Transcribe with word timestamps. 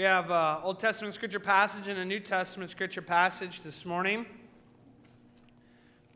We 0.00 0.04
have 0.04 0.30
uh, 0.30 0.60
Old 0.62 0.80
Testament 0.80 1.12
scripture 1.12 1.40
passage 1.40 1.86
and 1.86 1.98
a 1.98 2.04
New 2.06 2.20
Testament 2.20 2.70
scripture 2.70 3.02
passage 3.02 3.60
this 3.62 3.84
morning. 3.84 4.24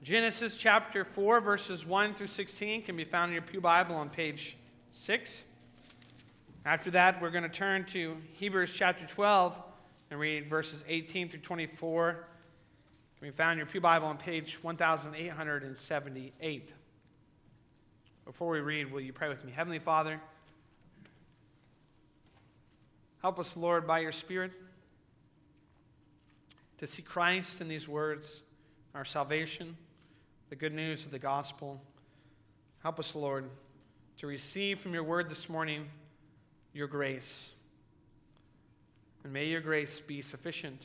Genesis 0.02 0.56
chapter 0.56 1.04
4, 1.04 1.42
verses 1.42 1.84
1 1.84 2.14
through 2.14 2.28
16 2.28 2.80
can 2.80 2.96
be 2.96 3.04
found 3.04 3.28
in 3.28 3.34
your 3.34 3.42
Pew 3.42 3.60
Bible 3.60 3.94
on 3.94 4.08
page 4.08 4.56
6. 4.92 5.42
After 6.64 6.90
that, 6.92 7.20
we're 7.20 7.28
going 7.28 7.42
to 7.42 7.50
turn 7.50 7.84
to 7.88 8.16
Hebrews 8.32 8.70
chapter 8.72 9.04
12 9.04 9.54
and 10.10 10.18
read 10.18 10.48
verses 10.48 10.82
18 10.88 11.28
through 11.28 11.40
24. 11.40 12.26
Can 13.18 13.28
be 13.28 13.32
found 13.32 13.52
in 13.52 13.58
your 13.58 13.66
Pew 13.66 13.82
Bible 13.82 14.06
on 14.06 14.16
page 14.16 14.60
1878. 14.62 16.72
Before 18.24 18.50
we 18.50 18.60
read, 18.60 18.90
will 18.90 19.02
you 19.02 19.12
pray 19.12 19.28
with 19.28 19.44
me? 19.44 19.52
Heavenly 19.52 19.78
Father, 19.78 20.22
Help 23.24 23.38
us, 23.38 23.56
Lord, 23.56 23.86
by 23.86 24.00
your 24.00 24.12
Spirit, 24.12 24.52
to 26.76 26.86
see 26.86 27.00
Christ 27.00 27.62
in 27.62 27.68
these 27.68 27.88
words, 27.88 28.42
our 28.94 29.06
salvation, 29.06 29.78
the 30.50 30.56
good 30.56 30.74
news 30.74 31.06
of 31.06 31.10
the 31.10 31.18
gospel. 31.18 31.80
Help 32.82 33.00
us, 33.00 33.14
Lord, 33.14 33.48
to 34.18 34.26
receive 34.26 34.78
from 34.78 34.92
your 34.92 35.04
word 35.04 35.30
this 35.30 35.48
morning 35.48 35.86
your 36.74 36.86
grace. 36.86 37.50
And 39.22 39.32
may 39.32 39.46
your 39.46 39.62
grace 39.62 40.02
be 40.02 40.20
sufficient 40.20 40.82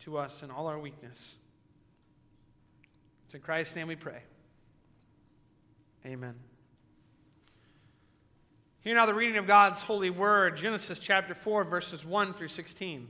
to 0.00 0.18
us 0.18 0.42
in 0.42 0.50
all 0.50 0.66
our 0.66 0.78
weakness. 0.78 1.36
It's 3.24 3.34
in 3.34 3.40
Christ's 3.40 3.74
name 3.74 3.88
we 3.88 3.96
pray. 3.96 4.20
Amen. 6.04 6.34
Hear 8.82 8.94
now 8.94 9.06
the 9.06 9.14
reading 9.14 9.38
of 9.38 9.46
God's 9.48 9.82
holy 9.82 10.08
word, 10.08 10.56
Genesis 10.56 11.00
chapter 11.00 11.34
4, 11.34 11.64
verses 11.64 12.04
1 12.04 12.32
through 12.34 12.48
16. 12.48 13.08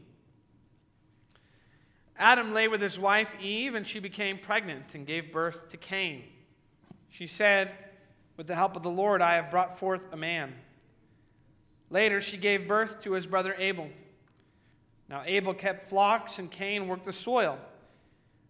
Adam 2.16 2.54
lay 2.54 2.68
with 2.68 2.80
his 2.80 2.98
wife 2.98 3.28
Eve, 3.38 3.74
and 3.74 3.86
she 3.86 4.00
became 4.00 4.38
pregnant 4.38 4.94
and 4.94 5.06
gave 5.06 5.30
birth 5.30 5.68
to 5.68 5.76
Cain. 5.76 6.24
She 7.10 7.26
said, 7.26 7.70
With 8.38 8.46
the 8.46 8.54
help 8.54 8.76
of 8.76 8.82
the 8.82 8.88
Lord, 8.88 9.20
I 9.20 9.34
have 9.34 9.50
brought 9.50 9.78
forth 9.78 10.00
a 10.10 10.16
man. 10.16 10.54
Later, 11.90 12.22
she 12.22 12.38
gave 12.38 12.66
birth 12.66 13.02
to 13.02 13.12
his 13.12 13.26
brother 13.26 13.54
Abel. 13.58 13.90
Now, 15.10 15.22
Abel 15.26 15.52
kept 15.52 15.90
flocks, 15.90 16.38
and 16.38 16.50
Cain 16.50 16.88
worked 16.88 17.04
the 17.04 17.12
soil. 17.12 17.58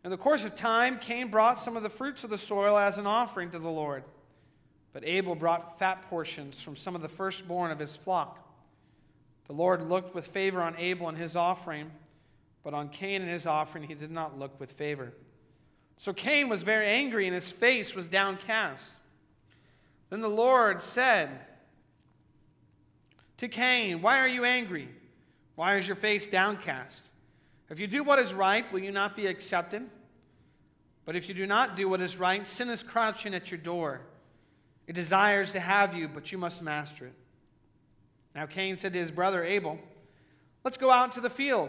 In 0.04 0.12
the 0.12 0.16
course 0.16 0.44
of 0.44 0.54
time, 0.54 1.00
Cain 1.00 1.32
brought 1.32 1.58
some 1.58 1.76
of 1.76 1.82
the 1.82 1.90
fruits 1.90 2.22
of 2.22 2.30
the 2.30 2.38
soil 2.38 2.78
as 2.78 2.96
an 2.96 3.08
offering 3.08 3.50
to 3.50 3.58
the 3.58 3.68
Lord. 3.68 4.04
But 4.92 5.04
Abel 5.04 5.34
brought 5.34 5.78
fat 5.78 6.08
portions 6.08 6.60
from 6.60 6.76
some 6.76 6.94
of 6.94 7.02
the 7.02 7.08
firstborn 7.08 7.70
of 7.70 7.78
his 7.78 7.96
flock. 7.96 8.44
The 9.46 9.52
Lord 9.52 9.88
looked 9.88 10.14
with 10.14 10.26
favor 10.28 10.60
on 10.60 10.76
Abel 10.76 11.08
and 11.08 11.16
his 11.16 11.36
offering, 11.36 11.90
but 12.62 12.74
on 12.74 12.88
Cain 12.88 13.22
and 13.22 13.30
his 13.30 13.46
offering 13.46 13.84
he 13.84 13.94
did 13.94 14.10
not 14.10 14.38
look 14.38 14.58
with 14.60 14.72
favor. 14.72 15.12
So 15.96 16.12
Cain 16.12 16.48
was 16.48 16.62
very 16.62 16.86
angry, 16.86 17.26
and 17.26 17.34
his 17.34 17.50
face 17.50 17.94
was 17.94 18.08
downcast. 18.08 18.84
Then 20.10 20.20
the 20.20 20.28
Lord 20.28 20.82
said 20.82 21.30
to 23.38 23.48
Cain, 23.48 24.00
Why 24.00 24.18
are 24.18 24.28
you 24.28 24.44
angry? 24.44 24.88
Why 25.56 25.76
is 25.76 25.86
your 25.86 25.96
face 25.96 26.26
downcast? 26.26 27.08
If 27.68 27.80
you 27.80 27.86
do 27.86 28.02
what 28.02 28.18
is 28.18 28.32
right, 28.32 28.70
will 28.72 28.80
you 28.80 28.92
not 28.92 29.16
be 29.16 29.26
accepted? 29.26 29.82
But 31.04 31.16
if 31.16 31.28
you 31.28 31.34
do 31.34 31.46
not 31.46 31.74
do 31.74 31.88
what 31.88 32.00
is 32.00 32.16
right, 32.16 32.46
sin 32.46 32.68
is 32.68 32.82
crouching 32.82 33.34
at 33.34 33.50
your 33.50 33.58
door. 33.58 34.02
It 34.88 34.94
desires 34.94 35.52
to 35.52 35.60
have 35.60 35.94
you, 35.94 36.08
but 36.08 36.32
you 36.32 36.38
must 36.38 36.62
master 36.62 37.06
it. 37.06 37.14
Now 38.34 38.46
Cain 38.46 38.78
said 38.78 38.94
to 38.94 38.98
his 38.98 39.10
brother 39.10 39.44
Abel, 39.44 39.78
Let's 40.64 40.78
go 40.78 40.90
out 40.90 41.12
to 41.14 41.20
the 41.20 41.30
field. 41.30 41.68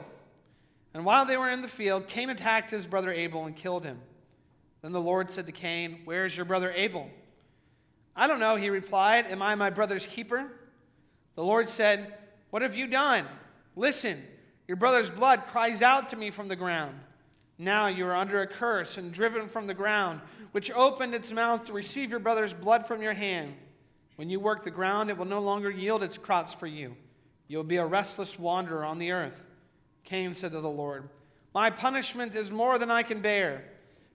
And 0.94 1.06
while 1.06 1.26
they 1.26 1.38
were 1.38 1.50
in 1.50 1.62
the 1.62 1.68
field, 1.68 2.08
Cain 2.08 2.30
attacked 2.30 2.72
his 2.72 2.88
brother 2.88 3.12
Abel 3.12 3.46
and 3.46 3.56
killed 3.56 3.84
him. 3.84 4.00
Then 4.82 4.94
the 4.94 5.02
Lord 5.02 5.30
said 5.30 5.46
to 5.46 5.52
Cain, 5.52 6.00
Where 6.06 6.26
is 6.26 6.36
your 6.36 6.46
brother 6.46 6.72
Abel? 6.72 7.10
I 8.16 8.26
don't 8.26 8.40
know, 8.40 8.56
he 8.56 8.70
replied. 8.70 9.28
Am 9.28 9.42
I 9.42 9.54
my 9.56 9.70
brother's 9.70 10.06
keeper? 10.06 10.52
The 11.36 11.44
Lord 11.44 11.70
said, 11.70 12.14
What 12.50 12.62
have 12.62 12.78
you 12.78 12.88
done? 12.88 13.26
Listen, 13.76 14.24
your 14.68 14.78
brother's 14.78 15.10
blood 15.10 15.44
cries 15.48 15.82
out 15.82 16.10
to 16.10 16.16
me 16.16 16.32
from 16.32 16.48
the 16.48 16.56
ground. 16.56 16.96
Now 17.62 17.88
you 17.88 18.08
are 18.08 18.16
under 18.16 18.42
a 18.42 18.48
curse 18.48 18.98
and 18.98 19.12
driven 19.12 19.50
from 19.50 19.68
the 19.68 19.74
ground 19.74 20.22
which 20.54 20.72
opened 20.72 21.14
its 21.14 21.32
mouth 21.32 21.66
to 21.66 21.74
receive 21.74 22.10
your 22.10 22.20
brother's 22.20 22.54
blood 22.54 22.88
from 22.88 23.02
your 23.02 23.14
hand. 23.14 23.54
When 24.16 24.30
you 24.30 24.40
work 24.40 24.64
the 24.64 24.72
ground, 24.72 25.10
it 25.10 25.18
will 25.18 25.26
no 25.26 25.42
longer 25.42 25.70
yield 25.70 26.02
its 26.02 26.18
crops 26.18 26.54
for 26.54 26.68
you. 26.68 26.96
You 27.48 27.58
will 27.58 27.66
be 27.66 27.78
a 27.78 27.86
restless 27.86 28.40
wanderer 28.40 28.86
on 28.86 28.98
the 28.98 29.12
earth. 29.12 29.40
Cain 30.06 30.34
said 30.36 30.54
to 30.54 30.62
the 30.62 30.70
Lord, 30.70 31.10
My 31.54 31.70
punishment 31.70 32.34
is 32.34 32.50
more 32.50 32.80
than 32.80 32.90
I 32.90 33.04
can 33.04 33.22
bear. 33.22 33.66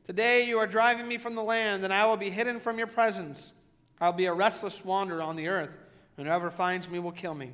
Today 0.06 0.46
you 0.46 0.58
are 0.58 0.66
driving 0.66 1.06
me 1.06 1.18
from 1.18 1.34
the 1.34 1.42
land, 1.42 1.84
and 1.84 1.92
I 1.92 2.06
will 2.06 2.16
be 2.16 2.30
hidden 2.30 2.60
from 2.60 2.78
your 2.78 2.86
presence. 2.86 3.52
I 4.00 4.06
will 4.06 4.16
be 4.16 4.26
a 4.26 4.34
restless 4.34 4.84
wanderer 4.84 5.22
on 5.22 5.36
the 5.36 5.48
earth, 5.48 5.70
and 6.16 6.26
whoever 6.26 6.50
finds 6.50 6.88
me 6.88 6.98
will 6.98 7.12
kill 7.12 7.34
me. 7.34 7.52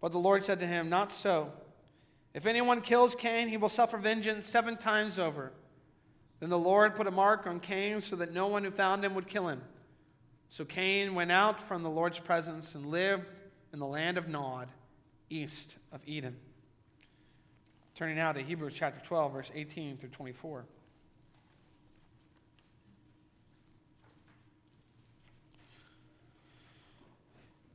But 0.00 0.12
the 0.12 0.18
Lord 0.18 0.44
said 0.44 0.60
to 0.60 0.66
him, 0.66 0.88
Not 0.88 1.10
so. 1.12 1.52
If 2.36 2.44
anyone 2.44 2.82
kills 2.82 3.14
Cain, 3.14 3.48
he 3.48 3.56
will 3.56 3.70
suffer 3.70 3.96
vengeance 3.96 4.44
seven 4.46 4.76
times 4.76 5.18
over. 5.18 5.52
Then 6.38 6.50
the 6.50 6.58
Lord 6.58 6.94
put 6.94 7.06
a 7.06 7.10
mark 7.10 7.46
on 7.46 7.60
Cain 7.60 8.02
so 8.02 8.14
that 8.16 8.34
no 8.34 8.46
one 8.46 8.62
who 8.62 8.70
found 8.70 9.02
him 9.02 9.14
would 9.14 9.26
kill 9.26 9.48
him. 9.48 9.62
So 10.50 10.66
Cain 10.66 11.14
went 11.14 11.32
out 11.32 11.62
from 11.62 11.82
the 11.82 11.88
Lord's 11.88 12.18
presence 12.18 12.74
and 12.74 12.84
lived 12.84 13.24
in 13.72 13.78
the 13.78 13.86
land 13.86 14.18
of 14.18 14.28
Nod, 14.28 14.68
east 15.30 15.76
of 15.90 16.02
Eden. 16.04 16.36
Turning 17.94 18.16
now 18.16 18.32
to 18.32 18.42
Hebrews 18.42 18.74
chapter 18.76 19.02
12, 19.06 19.32
verse 19.32 19.50
18 19.54 19.96
through 19.96 20.10
24. 20.10 20.66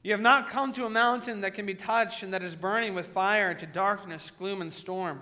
You 0.03 0.11
have 0.13 0.21
not 0.21 0.49
come 0.49 0.73
to 0.73 0.85
a 0.85 0.89
mountain 0.89 1.41
that 1.41 1.53
can 1.53 1.65
be 1.65 1.75
touched 1.75 2.23
and 2.23 2.33
that 2.33 2.41
is 2.41 2.55
burning 2.55 2.95
with 2.95 3.07
fire, 3.07 3.53
to 3.53 3.65
darkness, 3.65 4.31
gloom, 4.31 4.61
and 4.61 4.73
storm 4.73 5.21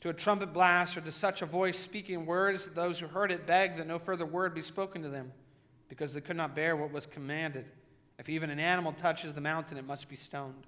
to 0.00 0.10
a 0.10 0.14
trumpet 0.14 0.52
blast 0.52 0.96
or 0.96 1.00
to 1.00 1.10
such 1.10 1.42
a 1.42 1.46
voice 1.46 1.78
speaking 1.78 2.26
words 2.26 2.64
that 2.64 2.76
those 2.76 3.00
who 3.00 3.06
heard 3.06 3.32
it 3.32 3.44
begged 3.44 3.78
that 3.78 3.88
no 3.88 3.98
further 3.98 4.24
word 4.24 4.54
be 4.54 4.62
spoken 4.62 5.02
to 5.02 5.08
them 5.08 5.32
because 5.88 6.12
they 6.12 6.20
could 6.20 6.36
not 6.36 6.54
bear 6.54 6.76
what 6.76 6.92
was 6.92 7.06
commanded. 7.06 7.64
If 8.18 8.28
even 8.28 8.50
an 8.50 8.60
animal 8.60 8.92
touches 8.92 9.34
the 9.34 9.40
mountain, 9.40 9.78
it 9.78 9.86
must 9.86 10.08
be 10.08 10.14
stoned. 10.14 10.66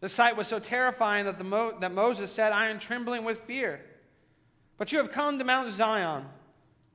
The 0.00 0.08
sight 0.08 0.36
was 0.36 0.48
so 0.48 0.58
terrifying 0.58 1.24
that, 1.26 1.38
the 1.38 1.44
Mo- 1.44 1.76
that 1.80 1.92
Moses 1.92 2.32
said, 2.32 2.52
I 2.52 2.68
am 2.68 2.78
trembling 2.78 3.24
with 3.24 3.40
fear. 3.42 3.80
But 4.76 4.92
you 4.92 4.98
have 4.98 5.12
come 5.12 5.38
to 5.38 5.44
Mount 5.44 5.70
Zion, 5.72 6.24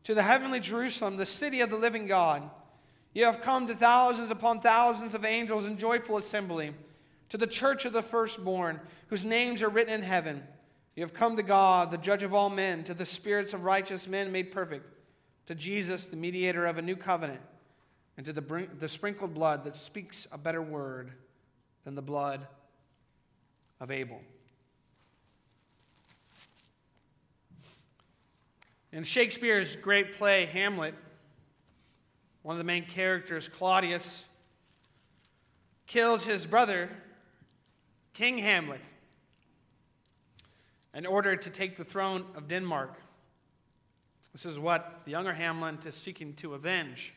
to 0.03 0.13
the 0.13 0.23
heavenly 0.23 0.59
Jerusalem, 0.59 1.17
the 1.17 1.25
city 1.25 1.61
of 1.61 1.69
the 1.69 1.77
living 1.77 2.07
God. 2.07 2.49
You 3.13 3.25
have 3.25 3.41
come 3.41 3.67
to 3.67 3.75
thousands 3.75 4.31
upon 4.31 4.61
thousands 4.61 5.13
of 5.13 5.23
angels 5.23 5.65
in 5.65 5.77
joyful 5.77 6.17
assembly, 6.17 6.73
to 7.29 7.37
the 7.37 7.47
church 7.47 7.85
of 7.85 7.93
the 7.93 8.01
firstborn, 8.01 8.79
whose 9.07 9.23
names 9.23 9.61
are 9.61 9.69
written 9.69 9.93
in 9.93 10.01
heaven. 10.01 10.43
You 10.95 11.03
have 11.03 11.13
come 11.13 11.35
to 11.37 11.43
God, 11.43 11.91
the 11.91 11.97
judge 11.97 12.23
of 12.23 12.33
all 12.33 12.49
men, 12.49 12.83
to 12.85 12.93
the 12.93 13.05
spirits 13.05 13.53
of 13.53 13.63
righteous 13.63 14.07
men 14.07 14.31
made 14.31 14.51
perfect, 14.51 14.87
to 15.47 15.55
Jesus, 15.55 16.05
the 16.05 16.15
mediator 16.15 16.65
of 16.65 16.77
a 16.77 16.81
new 16.81 16.95
covenant, 16.95 17.41
and 18.17 18.25
to 18.25 18.33
the, 18.33 18.67
the 18.79 18.89
sprinkled 18.89 19.33
blood 19.33 19.63
that 19.63 19.75
speaks 19.75 20.27
a 20.31 20.37
better 20.37 20.61
word 20.61 21.11
than 21.83 21.95
the 21.95 22.01
blood 22.01 22.47
of 23.79 23.91
Abel. 23.91 24.21
In 28.91 29.03
Shakespeare's 29.03 29.75
great 29.75 30.15
play, 30.15 30.45
Hamlet, 30.45 30.93
one 32.43 32.53
of 32.53 32.57
the 32.57 32.63
main 32.63 32.85
characters, 32.85 33.47
Claudius, 33.47 34.25
kills 35.87 36.25
his 36.25 36.45
brother, 36.45 36.89
King 38.13 38.37
Hamlet 38.37 38.81
in 40.93 41.05
order 41.05 41.35
to 41.35 41.49
take 41.49 41.77
the 41.77 41.83
throne 41.83 42.25
of 42.35 42.47
Denmark. 42.47 42.93
This 44.33 44.45
is 44.45 44.59
what 44.59 45.01
the 45.05 45.11
younger 45.11 45.33
Hamlet 45.33 45.85
is 45.85 45.95
seeking 45.95 46.33
to 46.35 46.53
avenge. 46.53 47.13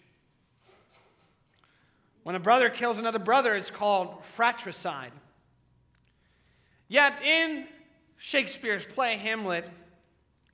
When 2.23 2.35
a 2.35 2.41
brother 2.41 2.71
kills 2.71 2.99
another 2.99 3.19
brother, 3.19 3.55
it's 3.55 3.71
called 3.71 4.25
fratricide. 4.25 5.13
Yet 6.89 7.23
in 7.23 7.67
Shakespeare's 8.17 8.85
play 8.85 9.17
Hamlet, 9.17 9.69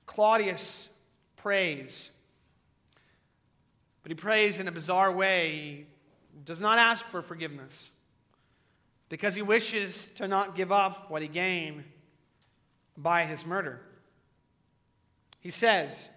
Claudius 0.05 0.89
prays. 1.35 2.09
But 4.03 4.11
he 4.11 4.15
prays 4.15 4.59
in 4.59 4.67
a 4.67 4.71
bizarre 4.71 5.11
way. 5.11 5.85
He 6.33 6.39
does 6.45 6.59
not 6.59 6.77
ask 6.77 7.05
for 7.05 7.21
forgiveness 7.21 7.91
because 9.09 9.35
he 9.35 9.41
wishes 9.41 10.09
to 10.15 10.27
not 10.27 10.55
give 10.55 10.71
up 10.71 11.09
what 11.09 11.21
he 11.21 11.27
gained 11.27 11.83
by 12.97 13.25
his 13.25 13.45
murder. 13.45 13.79
He 15.39 15.51
says, 15.51 16.09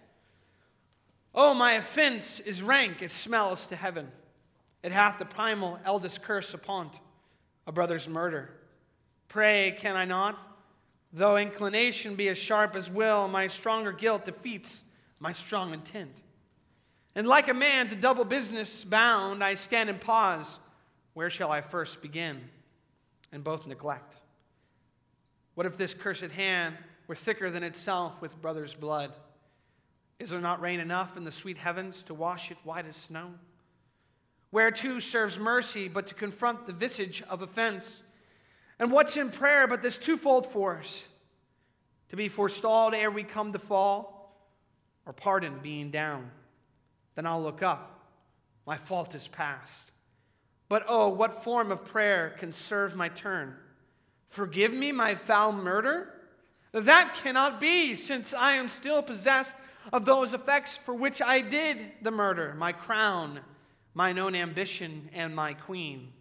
Oh, 1.35 1.53
my 1.53 1.73
offense 1.73 2.41
is 2.41 2.63
rank, 2.63 3.03
it 3.03 3.11
smells 3.11 3.67
to 3.69 3.77
heaven. 3.77 4.11
It 4.83 4.93
hath 4.93 5.19
the 5.19 5.25
primal 5.25 5.79
eldest 5.85 6.23
curse 6.23 6.55
upon 6.55 6.91
a 7.67 7.73
brother's 7.73 8.09
murder. 8.09 8.51
Pray, 9.29 9.77
can 9.79 9.97
I 9.97 10.05
not? 10.05 10.39
Though 11.13 11.37
inclination 11.37 12.15
be 12.15 12.29
as 12.29 12.39
sharp 12.39 12.77
as 12.77 12.89
will, 12.89 13.29
my 13.29 13.49
stronger 13.49 13.93
guilt 13.93 14.25
defeats 14.25 14.85
my 15.19 15.33
strong 15.33 15.73
intent. 15.75 16.15
And 17.17 17.27
like 17.27 17.49
a 17.49 17.55
man 17.55 17.89
to 17.89 17.97
double 17.97 18.27
business 18.27 18.85
bound, 18.85 19.43
I 19.43 19.55
stand 19.55 19.89
and 19.89 19.99
pause. 19.99 20.59
Where 21.15 21.31
shall 21.31 21.51
I 21.51 21.63
first 21.63 22.03
begin? 22.03 22.43
And 23.33 23.43
both 23.43 23.67
neglect. 23.67 24.17
What 25.55 25.65
if 25.67 25.79
this 25.79 25.95
cursed 25.95 26.31
hand 26.33 26.77
were 27.07 27.15
thicker 27.15 27.51
than 27.51 27.63
itself 27.63 28.21
with 28.21 28.41
brother's 28.43 28.75
blood? 28.75 29.15
Is 30.19 30.29
there 30.29 30.41
not 30.41 30.61
rain 30.61 30.79
enough 30.79 31.17
in 31.17 31.25
the 31.25 31.33
sweet 31.33 31.57
heavens 31.57 32.03
to 32.05 32.15
wash 32.15 32.51
it 32.51 32.59
white 32.65 32.85
as 32.87 32.97
snow? 32.97 33.33
Where 34.51 34.71
too 34.71 35.01
serves 35.01 35.39
mercy 35.39 35.89
but 35.89 36.07
to 36.09 36.15
confront 36.15 36.67
the 36.67 36.75
visage 36.75 37.23
of 37.31 37.41
offense? 37.41 38.03
And 38.79 38.93
what's 38.93 39.17
in 39.17 39.31
prayer 39.31 39.67
but 39.67 39.83
this 39.83 39.97
twofold 39.97 40.47
force? 40.47 41.05
To 42.11 42.17
be 42.17 42.29
forestalled 42.29 42.93
ere 42.93 43.11
we 43.11 43.25
come 43.25 43.53
to 43.53 43.59
fall, 43.59 44.37
or 45.07 45.15
pardoned 45.15 45.63
being 45.63 45.91
down. 45.91 46.31
Then 47.17 47.27
I'll 47.27 47.43
look 47.43 47.63
up. 47.63 48.09
My 48.67 48.77
fault 48.77 49.15
is 49.15 49.27
past. 49.27 49.83
But 50.69 50.85
oh, 50.89 51.09
what 51.09 51.43
form 51.43 51.73
of 51.73 51.85
prayer 51.85 52.35
can 52.39 52.53
serve 52.53 52.95
my 52.95 53.09
turn? 53.09 53.57
Forgive 54.29 54.73
me 54.73 54.93
my 54.93 55.15
foul 55.15 55.53
murder? 55.53 56.13
That 56.73 57.19
cannot 57.23 57.59
be, 57.59 57.95
since 57.95 58.35
I 58.35 58.53
am 58.53 58.69
still 58.69 59.03
possessed 59.03 59.55
of 59.93 60.05
those 60.05 60.35
effects 60.35 60.77
for 60.77 60.95
which 60.95 61.23
I 61.23 61.41
did 61.41 61.79
the 62.03 62.11
murder 62.11 62.55
my 62.59 62.73
crown, 62.73 63.41
mine 63.95 64.19
own 64.19 64.35
ambition, 64.35 65.09
and 65.13 65.35
my 65.35 65.55
queen. 65.55 66.13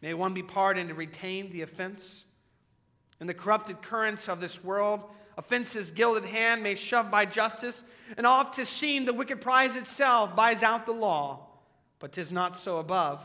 May 0.00 0.14
one 0.14 0.34
be 0.34 0.42
pardoned 0.42 0.90
and 0.90 0.98
retain 0.98 1.50
the 1.50 1.62
offense. 1.62 2.24
In 3.20 3.26
the 3.26 3.34
corrupted 3.34 3.82
currents 3.82 4.28
of 4.28 4.40
this 4.40 4.62
world, 4.62 5.02
offense's 5.38 5.92
gilded 5.92 6.24
hand 6.24 6.62
may 6.62 6.74
shove 6.74 7.10
by 7.10 7.24
justice, 7.24 7.84
and 8.16 8.26
oft 8.26 8.56
tis 8.56 8.68
seen 8.68 9.04
the 9.04 9.14
wicked 9.14 9.40
prize 9.40 9.76
itself 9.76 10.34
buys 10.34 10.64
out 10.64 10.84
the 10.84 10.92
law. 10.92 11.46
But 12.00 12.12
tis 12.12 12.32
not 12.32 12.56
so 12.56 12.78
above. 12.78 13.24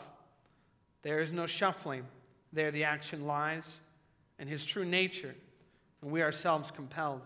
There 1.02 1.20
is 1.20 1.32
no 1.32 1.48
shuffling, 1.48 2.06
there 2.54 2.72
the 2.72 2.86
action 2.86 3.26
lies, 3.26 3.80
and 4.40 4.48
his 4.48 4.64
true 4.64 4.86
nature, 4.86 5.36
and 6.02 6.12
we 6.12 6.22
ourselves 6.22 6.72
compelled, 6.72 7.22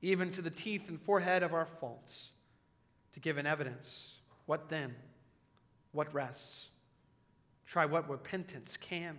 even 0.00 0.30
to 0.32 0.42
the 0.42 0.50
teeth 0.50 0.88
and 0.88 1.00
forehead 1.00 1.42
of 1.42 1.54
our 1.54 1.66
faults, 1.66 2.30
to 3.12 3.20
give 3.20 3.36
an 3.36 3.46
evidence. 3.46 4.14
What 4.46 4.68
then? 4.68 4.94
What 5.92 6.12
rests? 6.12 6.68
Try 7.66 7.84
what 7.84 8.08
repentance 8.08 8.76
can. 8.76 9.18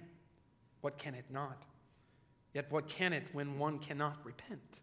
What 0.82 0.98
can 0.98 1.14
it 1.14 1.26
not? 1.30 1.64
Yet 2.54 2.72
what 2.72 2.90
can 2.90 3.14
it 3.14 3.24
when 3.34 3.60
one 3.60 3.78
cannot 3.78 4.18
repent? 4.24 4.80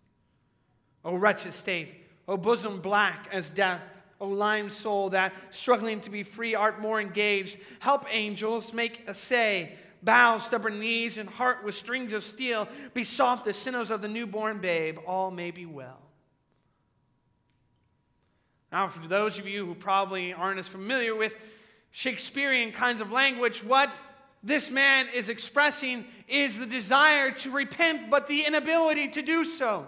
O 1.05 1.15
wretched 1.17 1.53
state, 1.53 1.95
O 2.27 2.37
bosom 2.37 2.81
black 2.81 3.29
as 3.31 3.51
death, 3.51 3.85
O 4.21 4.29
lime 4.29 4.71
soul 4.71 5.11
that, 5.11 5.33
struggling 5.51 6.01
to 6.01 6.11
be 6.11 6.23
free, 6.23 6.55
art 6.55 6.81
more 6.81 7.01
engaged. 7.01 7.59
Help, 7.81 8.06
angels, 8.11 8.73
make 8.73 9.03
essay. 9.06 9.77
Bow 10.03 10.39
stubborn 10.39 10.81
knees 10.81 11.19
and 11.19 11.29
heart 11.29 11.65
with 11.65 11.75
strings 11.75 12.12
of 12.12 12.23
steel. 12.23 12.69
Be 12.93 13.05
soft 13.05 13.47
as 13.47 13.56
sinners 13.56 13.91
of 13.91 14.03
the 14.03 14.09
newborn 14.09 14.59
babe. 14.59 14.99
All 15.06 15.31
may 15.31 15.51
be 15.51 15.67
well. 15.67 16.01
Now, 18.71 18.89
for 18.89 19.06
those 19.06 19.39
of 19.39 19.47
you 19.47 19.65
who 19.65 19.75
probably 19.75 20.33
aren't 20.33 20.59
as 20.59 20.69
familiar 20.69 21.15
with 21.15 21.35
Shakespearean 21.91 22.73
kinds 22.73 23.01
of 23.01 23.12
language, 23.12 23.62
what 23.62 23.91
this 24.43 24.71
man 24.71 25.06
is 25.15 25.29
expressing 25.29 26.05
is 26.29 26.59
the 26.59 26.67
desire 26.67 27.31
to 27.31 27.51
repent, 27.51 28.11
but 28.11 28.27
the 28.27 28.43
inability 28.43 29.09
to 29.09 29.23
do 29.23 29.45
so. 29.45 29.87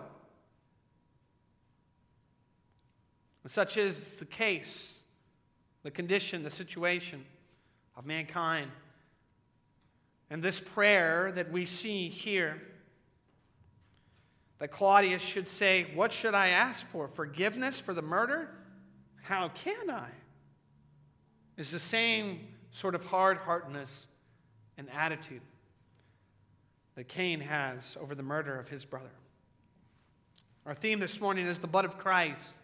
Such 3.49 3.77
is 3.77 4.17
the 4.17 4.25
case, 4.25 4.95
the 5.83 5.91
condition, 5.91 6.43
the 6.43 6.51
situation 6.51 7.25
of 7.97 8.07
mankind. 8.07 8.71
And 10.31 10.43
this 10.43 10.59
prayer 10.59 11.33
that 11.33 11.53
we 11.53 11.67
see 11.67 12.09
here, 12.09 12.61
that 14.59 14.73
Claudius 14.73 15.23
should 15.23 15.49
say, 15.49 15.87
What 15.95 16.13
should 16.13 16.35
I 16.35 16.49
ask 16.49 16.85
for? 16.87 17.07
Forgiveness 17.09 17.79
for 17.79 17.95
the 17.95 18.03
murder? 18.03 18.49
How 19.23 19.49
can 19.49 19.91
I? 19.91 20.09
is 21.57 21.71
the 21.71 21.79
same 21.79 22.41
sort 22.71 22.95
of 22.95 23.05
hard 23.07 23.39
heartedness 23.39 24.07
and 24.77 24.89
attitude 24.91 25.41
that 26.95 27.09
Cain 27.09 27.41
has 27.41 27.97
over 28.01 28.15
the 28.15 28.23
murder 28.23 28.59
of 28.59 28.69
his 28.69 28.85
brother. 28.85 29.11
Our 30.67 30.75
theme 30.75 31.01
this 31.01 31.21
morning 31.21 31.47
is 31.47 31.59
the 31.59 31.67
blood 31.67 31.85
of 31.85 31.99
Christ 31.99 32.55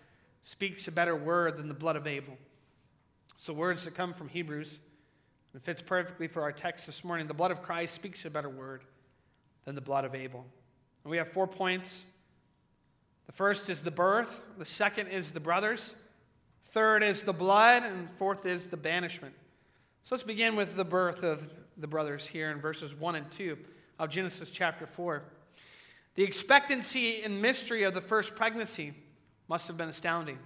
speaks 0.44 0.88
a 0.88 0.92
better 0.92 1.16
word 1.16 1.56
than 1.56 1.68
the 1.68 1.74
blood 1.74 1.96
of 1.96 2.06
Abel. 2.06 2.36
So, 3.36 3.52
words 3.52 3.84
that 3.84 3.94
come 3.94 4.14
from 4.14 4.28
Hebrews. 4.28 4.78
It 5.54 5.62
fits 5.62 5.82
perfectly 5.82 6.28
for 6.28 6.42
our 6.42 6.52
text 6.52 6.86
this 6.86 7.04
morning. 7.04 7.26
The 7.26 7.34
blood 7.34 7.50
of 7.50 7.62
Christ 7.62 7.94
speaks 7.94 8.24
a 8.24 8.30
better 8.30 8.48
word 8.48 8.84
than 9.64 9.74
the 9.74 9.80
blood 9.80 10.04
of 10.04 10.14
Abel. 10.14 10.46
And 11.04 11.10
we 11.10 11.18
have 11.18 11.28
four 11.28 11.46
points. 11.46 12.04
The 13.26 13.32
first 13.32 13.68
is 13.68 13.80
the 13.80 13.90
birth, 13.90 14.42
the 14.58 14.64
second 14.64 15.08
is 15.08 15.30
the 15.30 15.40
brothers, 15.40 15.94
Third 16.72 17.02
is 17.02 17.20
the 17.20 17.34
blood, 17.34 17.82
and 17.82 18.08
fourth 18.16 18.46
is 18.46 18.64
the 18.64 18.78
banishment. 18.78 19.34
So 20.04 20.14
let's 20.14 20.24
begin 20.24 20.56
with 20.56 20.74
the 20.74 20.86
birth 20.86 21.22
of 21.22 21.46
the 21.76 21.86
brothers 21.86 22.26
here 22.26 22.50
in 22.50 22.60
verses 22.60 22.94
1 22.94 23.14
and 23.14 23.30
2 23.30 23.58
of 23.98 24.08
Genesis 24.08 24.48
chapter 24.48 24.86
4. 24.86 25.22
The 26.14 26.22
expectancy 26.22 27.22
and 27.22 27.42
mystery 27.42 27.82
of 27.82 27.92
the 27.92 28.00
first 28.00 28.34
pregnancy 28.34 28.94
must 29.48 29.68
have 29.68 29.76
been 29.76 29.88
astounding. 29.88 30.38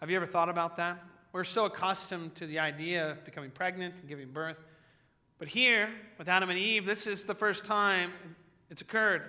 Have 0.00 0.10
you 0.10 0.16
ever 0.16 0.26
thought 0.26 0.48
about 0.48 0.76
that? 0.76 1.02
We're 1.32 1.44
so 1.44 1.66
accustomed 1.66 2.34
to 2.36 2.46
the 2.46 2.58
idea 2.58 3.12
of 3.12 3.24
becoming 3.24 3.50
pregnant 3.50 3.94
and 4.00 4.08
giving 4.08 4.30
birth. 4.30 4.56
But 5.38 5.48
here, 5.48 5.88
with 6.18 6.28
Adam 6.28 6.50
and 6.50 6.58
Eve, 6.58 6.84
this 6.84 7.06
is 7.06 7.22
the 7.22 7.34
first 7.34 7.64
time 7.64 8.12
it's 8.68 8.82
occurred. 8.82 9.22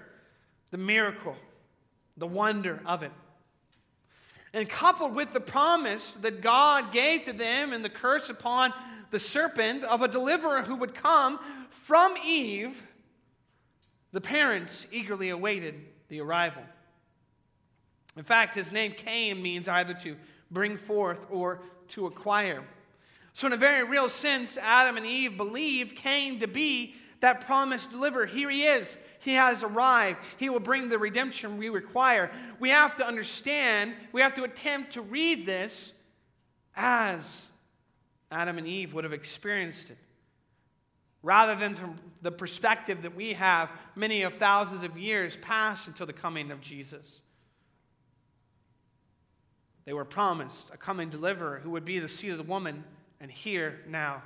The 0.72 0.78
miracle, 0.78 1.36
the 2.18 2.28
wonder 2.28 2.82
of 2.86 3.04
it. 3.04 3.12
And 4.54 4.68
coupled 4.68 5.16
with 5.16 5.32
the 5.32 5.40
promise 5.40 6.12
that 6.22 6.42
God 6.42 6.92
gave 6.92 7.24
to 7.26 7.34
them 7.34 7.72
and 7.72 7.86
the 7.86 7.90
curse 7.90 8.30
upon 8.30 8.74
the 9.12 9.20
serpent 9.20 9.84
of 9.84 10.02
a 10.02 10.08
deliverer 10.08 10.64
who 10.64 10.76
would 10.78 10.96
come 10.96 11.40
from 11.70 12.16
Eve, 12.26 12.82
the 14.12 14.22
parents 14.22 14.88
eagerly 14.92 15.30
awaited 15.30 15.76
the 16.10 16.20
arrival. 16.20 16.64
In 18.18 18.24
fact, 18.24 18.56
his 18.56 18.72
name 18.72 18.94
Cain 18.94 19.42
means 19.42 19.68
either 19.68 19.94
to 20.04 20.16
bring 20.50 20.78
forth 20.78 21.26
or 21.30 21.62
to 21.90 22.06
acquire. 22.06 22.64
So, 23.34 23.48
in 23.48 23.54
a 23.54 23.58
very 23.58 23.84
real 23.84 24.10
sense, 24.10 24.58
Adam 24.58 24.98
and 24.98 25.06
Eve 25.06 25.38
believed 25.38 25.96
Cain 25.96 26.40
to 26.40 26.48
be 26.48 26.96
that 27.22 27.46
promised 27.46 27.92
deliverer. 27.92 28.26
Here 28.26 28.50
he 28.50 28.64
is. 28.64 28.98
He 29.20 29.34
has 29.34 29.64
arrived. 29.64 30.20
He 30.38 30.50
will 30.50 30.60
bring 30.60 30.90
the 30.90 30.98
redemption 30.98 31.58
we 31.58 31.70
require. 31.70 32.32
We 32.60 32.72
have 32.72 32.96
to 32.98 33.08
understand, 33.08 33.94
we 34.12 34.22
have 34.22 34.34
to 34.36 34.44
attempt 34.44 34.94
to 34.94 35.02
read 35.02 35.46
this 35.46 35.94
as 36.76 37.48
Adam 38.32 38.58
and 38.58 38.68
Eve 38.68 38.94
would 38.94 39.04
have 39.04 39.14
experienced 39.14 39.92
it. 39.92 39.98
Rather 41.24 41.56
than 41.56 41.76
from 41.76 41.96
the 42.24 42.32
perspective 42.32 43.04
that 43.04 43.16
we 43.16 43.34
have 43.34 43.70
many 43.96 44.24
of 44.24 44.34
thousands 44.34 44.84
of 44.84 44.98
years 44.98 45.38
past 45.42 45.88
until 45.88 46.08
the 46.08 46.14
coming 46.14 46.50
of 46.50 46.60
Jesus. 46.60 47.22
They 49.86 49.94
were 49.94 50.06
promised 50.06 50.70
a 50.72 50.78
coming 50.78 51.10
deliverer 51.10 51.60
who 51.64 51.72
would 51.72 51.86
be 51.86 52.00
the 52.00 52.10
seed 52.10 52.32
of 52.32 52.38
the 52.38 52.44
woman, 52.44 52.84
and 53.20 53.32
here 53.32 53.80
now 53.88 54.22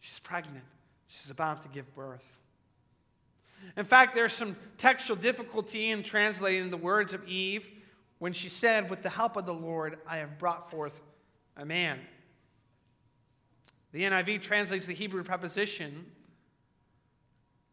she's 0.00 0.18
pregnant. 0.18 0.64
She's 1.08 1.30
about 1.30 1.62
to 1.62 1.68
give 1.68 1.94
birth. 1.94 2.24
In 3.76 3.84
fact, 3.84 4.14
there's 4.14 4.32
some 4.32 4.56
textual 4.76 5.16
difficulty 5.16 5.90
in 5.90 6.02
translating 6.02 6.70
the 6.70 6.76
words 6.76 7.12
of 7.12 7.26
Eve 7.28 7.66
when 8.18 8.32
she 8.32 8.48
said, 8.48 8.90
With 8.90 9.02
the 9.02 9.08
help 9.10 9.36
of 9.36 9.46
the 9.46 9.54
Lord, 9.54 9.98
I 10.06 10.18
have 10.18 10.38
brought 10.38 10.70
forth 10.70 10.98
a 11.56 11.64
man. 11.64 12.00
The 13.92 14.02
NIV 14.04 14.42
translates 14.42 14.86
the 14.86 14.94
Hebrew 14.94 15.22
preposition 15.22 16.06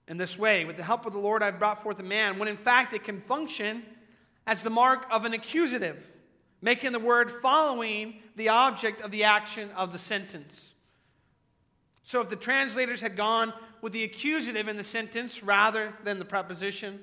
in 0.08 0.18
this 0.18 0.38
way 0.38 0.66
With 0.66 0.76
the 0.78 0.84
help 0.84 1.06
of 1.06 1.14
the 1.14 1.20
Lord, 1.20 1.44
I've 1.44 1.60
brought 1.60 1.84
forth 1.84 2.00
a 2.00 2.04
man, 2.04 2.40
when 2.40 2.48
in 2.48 2.58
fact 2.58 2.94
it 2.94 3.04
can 3.04 3.22
function 3.22 3.84
as 4.46 4.62
the 4.62 4.70
mark 4.70 5.06
of 5.12 5.26
an 5.26 5.34
accusative, 5.34 6.06
making 6.62 6.92
the 6.92 7.00
word 7.00 7.30
following 7.30 8.16
the 8.36 8.50
object 8.50 9.02
of 9.02 9.12
the 9.12 9.24
action 9.24 9.70
of 9.76 9.92
the 9.92 9.98
sentence. 9.98 10.74
So 12.04 12.22
if 12.22 12.30
the 12.30 12.36
translators 12.36 13.02
had 13.02 13.16
gone 13.16 13.54
with 13.82 13.94
the 13.94 14.04
accusative 14.04 14.68
in 14.68 14.78
the 14.78 14.84
sentence 14.84 15.44
rather 15.44 15.94
than 16.04 16.20
the 16.20 16.26
preposition, 16.26 17.00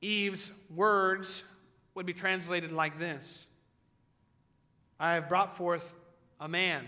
Eve's 0.00 0.50
words 0.74 1.44
would 1.94 2.06
be 2.06 2.12
translated 2.12 2.72
like 2.72 2.98
this 2.98 3.46
I 4.98 5.14
have 5.14 5.28
brought 5.28 5.56
forth 5.56 5.92
a 6.40 6.48
man, 6.48 6.84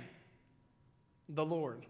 the 1.28 1.44
Lord. 1.44 1.86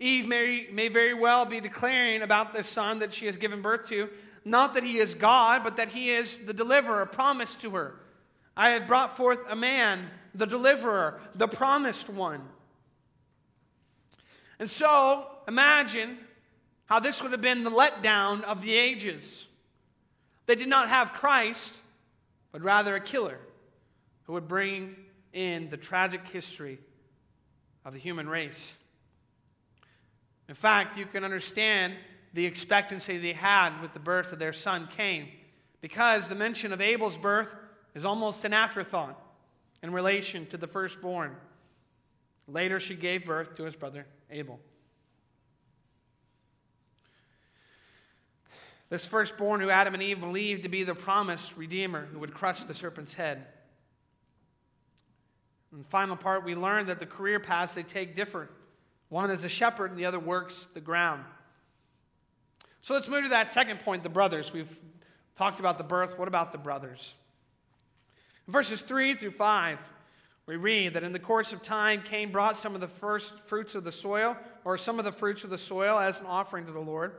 Eve 0.00 0.28
may, 0.28 0.68
may 0.72 0.88
very 0.88 1.14
well 1.14 1.44
be 1.44 1.60
declaring 1.60 2.22
about 2.22 2.54
the 2.54 2.62
son 2.62 3.00
that 3.00 3.12
she 3.12 3.26
has 3.26 3.36
given 3.36 3.60
birth 3.60 3.88
to, 3.88 4.08
not 4.48 4.74
that 4.74 4.84
he 4.84 4.98
is 4.98 5.14
God, 5.14 5.62
but 5.62 5.76
that 5.76 5.90
he 5.90 6.10
is 6.10 6.38
the 6.38 6.54
deliverer 6.54 7.04
promised 7.06 7.60
to 7.60 7.70
her. 7.70 7.94
I 8.56 8.70
have 8.70 8.86
brought 8.86 9.16
forth 9.16 9.40
a 9.48 9.56
man, 9.56 10.08
the 10.34 10.46
deliverer, 10.46 11.20
the 11.34 11.46
promised 11.46 12.08
one. 12.08 12.42
And 14.58 14.68
so, 14.68 15.26
imagine 15.46 16.18
how 16.86 16.98
this 16.98 17.22
would 17.22 17.32
have 17.32 17.40
been 17.40 17.62
the 17.62 17.70
letdown 17.70 18.42
of 18.42 18.62
the 18.62 18.72
ages. 18.72 19.46
They 20.46 20.54
did 20.54 20.68
not 20.68 20.88
have 20.88 21.12
Christ, 21.12 21.74
but 22.50 22.62
rather 22.62 22.96
a 22.96 23.00
killer 23.00 23.38
who 24.24 24.32
would 24.32 24.48
bring 24.48 24.96
in 25.32 25.68
the 25.70 25.76
tragic 25.76 26.26
history 26.28 26.78
of 27.84 27.92
the 27.92 27.98
human 27.98 28.28
race. 28.28 28.76
In 30.48 30.54
fact, 30.54 30.96
you 30.96 31.06
can 31.06 31.24
understand 31.24 31.94
the 32.34 32.46
expectancy 32.46 33.18
they 33.18 33.32
had 33.32 33.80
with 33.80 33.92
the 33.92 33.98
birth 33.98 34.32
of 34.32 34.38
their 34.38 34.52
son 34.52 34.88
Cain, 34.96 35.28
because 35.80 36.28
the 36.28 36.34
mention 36.34 36.72
of 36.72 36.80
Abel's 36.80 37.16
birth 37.16 37.54
is 37.94 38.04
almost 38.04 38.44
an 38.44 38.52
afterthought 38.52 39.20
in 39.82 39.92
relation 39.92 40.46
to 40.46 40.56
the 40.56 40.66
firstborn. 40.66 41.34
Later, 42.46 42.80
she 42.80 42.94
gave 42.94 43.24
birth 43.24 43.56
to 43.56 43.64
his 43.64 43.74
brother 43.74 44.06
Abel. 44.30 44.58
This 48.90 49.04
firstborn 49.04 49.60
who 49.60 49.68
Adam 49.68 49.94
and 49.94 50.02
Eve 50.02 50.20
believed 50.20 50.62
to 50.62 50.68
be 50.68 50.82
the 50.82 50.94
promised 50.94 51.56
Redeemer 51.56 52.06
who 52.06 52.18
would 52.20 52.32
crush 52.32 52.64
the 52.64 52.74
serpent's 52.74 53.12
head. 53.12 53.46
In 55.72 55.78
the 55.78 55.84
final 55.84 56.16
part, 56.16 56.44
we 56.44 56.54
learn 56.54 56.86
that 56.86 56.98
the 56.98 57.06
career 57.06 57.38
paths 57.38 57.74
they 57.74 57.82
take 57.82 58.16
differ. 58.16 58.48
One 59.10 59.30
is 59.30 59.44
a 59.44 59.48
shepherd, 59.48 59.90
and 59.90 59.98
the 59.98 60.06
other 60.06 60.18
works 60.18 60.66
the 60.72 60.80
ground. 60.80 61.22
So 62.82 62.94
let's 62.94 63.08
move 63.08 63.24
to 63.24 63.30
that 63.30 63.52
second 63.52 63.80
point 63.80 64.02
the 64.02 64.08
brothers. 64.08 64.52
We've 64.52 64.78
talked 65.36 65.60
about 65.60 65.78
the 65.78 65.84
birth. 65.84 66.18
What 66.18 66.28
about 66.28 66.52
the 66.52 66.58
brothers? 66.58 67.14
In 68.46 68.52
verses 68.52 68.80
3 68.80 69.14
through 69.14 69.32
5, 69.32 69.78
we 70.46 70.56
read 70.56 70.94
that 70.94 71.04
in 71.04 71.12
the 71.12 71.18
course 71.18 71.52
of 71.52 71.62
time, 71.62 72.02
Cain 72.02 72.32
brought 72.32 72.56
some 72.56 72.74
of 72.74 72.80
the 72.80 72.88
first 72.88 73.34
fruits 73.46 73.74
of 73.74 73.84
the 73.84 73.92
soil, 73.92 74.36
or 74.64 74.78
some 74.78 74.98
of 74.98 75.04
the 75.04 75.12
fruits 75.12 75.44
of 75.44 75.50
the 75.50 75.58
soil, 75.58 75.98
as 75.98 76.20
an 76.20 76.26
offering 76.26 76.64
to 76.64 76.72
the 76.72 76.80
Lord. 76.80 77.12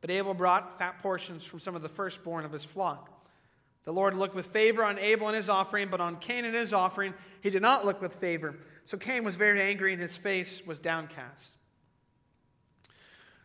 But 0.00 0.10
Abel 0.10 0.34
brought 0.34 0.80
fat 0.80 0.98
portions 0.98 1.44
from 1.44 1.60
some 1.60 1.76
of 1.76 1.82
the 1.82 1.88
firstborn 1.88 2.44
of 2.44 2.50
his 2.50 2.64
flock. 2.64 3.08
The 3.84 3.92
Lord 3.92 4.16
looked 4.16 4.34
with 4.34 4.46
favor 4.46 4.84
on 4.84 4.98
Abel 4.98 5.28
and 5.28 5.36
his 5.36 5.48
offering, 5.48 5.88
but 5.88 6.00
on 6.00 6.16
Cain 6.16 6.44
and 6.44 6.54
his 6.54 6.72
offering, 6.72 7.14
he 7.40 7.50
did 7.50 7.62
not 7.62 7.84
look 7.84 8.02
with 8.02 8.16
favor. 8.16 8.56
So 8.84 8.98
Cain 8.98 9.22
was 9.22 9.36
very 9.36 9.62
angry, 9.62 9.92
and 9.92 10.02
his 10.02 10.16
face 10.16 10.62
was 10.66 10.80
downcast. 10.80 11.52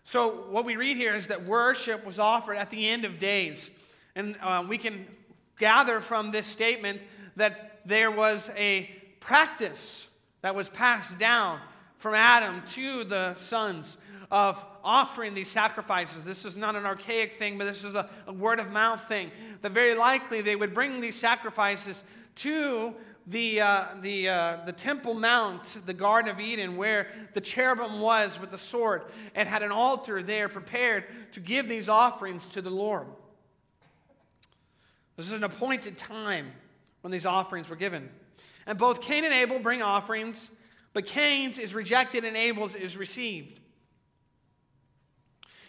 So, 0.08 0.46
what 0.50 0.64
we 0.64 0.78
read 0.78 0.96
here 0.96 1.16
is 1.16 1.28
that 1.28 1.46
worship 1.46 2.06
was 2.06 2.18
offered 2.18 2.56
at 2.56 2.70
the 2.70 2.88
end 2.88 3.04
of 3.04 3.20
days. 3.20 3.70
And 4.16 4.38
uh, 4.42 4.64
we 4.66 4.78
can 4.78 5.06
gather 5.60 6.00
from 6.00 6.32
this 6.32 6.48
statement 6.48 7.02
that 7.36 7.82
there 7.84 8.10
was 8.10 8.50
a 8.56 8.90
practice 9.20 10.08
that 10.44 10.56
was 10.56 10.70
passed 10.70 11.18
down 11.18 11.60
from 11.98 12.14
Adam 12.14 12.64
to 12.70 13.04
the 13.04 13.36
sons 13.36 13.98
of 14.32 14.64
offering 14.82 15.34
these 15.34 15.50
sacrifices. 15.50 16.24
This 16.24 16.46
is 16.46 16.56
not 16.56 16.78
an 16.78 16.86
archaic 16.86 17.34
thing, 17.34 17.58
but 17.58 17.66
this 17.66 17.84
is 17.84 17.94
a, 17.94 18.10
a 18.28 18.34
word 18.34 18.62
of 18.62 18.72
mouth 18.72 19.06
thing. 19.10 19.30
That 19.62 19.74
very 19.74 19.94
likely 19.94 20.40
they 20.40 20.56
would 20.56 20.74
bring 20.74 21.02
these 21.02 21.18
sacrifices 21.18 22.02
to 22.36 22.96
the, 23.28 23.60
uh, 23.60 23.86
the, 24.02 24.30
uh, 24.30 24.58
the 24.66 24.72
Temple 24.72 25.14
Mount, 25.14 25.64
the 25.86 25.94
Garden 25.94 26.32
of 26.32 26.40
Eden, 26.40 26.78
where 26.78 27.08
the 27.34 27.42
cherubim 27.42 28.00
was 28.00 28.40
with 28.40 28.52
the 28.52 28.58
sword, 28.58 29.04
and 29.36 29.50
had 29.50 29.64
an 29.64 29.72
altar 29.72 30.24
there 30.24 30.48
prepared 30.48 31.04
to 31.34 31.42
give 31.42 31.68
these 31.68 31.90
offerings 31.90 32.46
to 32.48 32.62
the 32.62 32.70
Lord. 32.70 33.08
This 35.18 35.28
is 35.28 35.34
an 35.34 35.44
appointed 35.44 35.98
time 35.98 36.52
when 37.02 37.12
these 37.12 37.26
offerings 37.26 37.68
were 37.68 37.76
given. 37.76 38.10
And 38.66 38.78
both 38.78 39.02
Cain 39.02 39.26
and 39.26 39.34
Abel 39.34 39.60
bring 39.60 39.82
offerings, 39.82 40.50
but 40.94 41.06
Cain's 41.06 41.60
is 41.60 41.74
rejected 41.74 42.24
and 42.24 42.38
Abel's 42.38 42.76
is 42.76 42.96
received. 42.96 43.60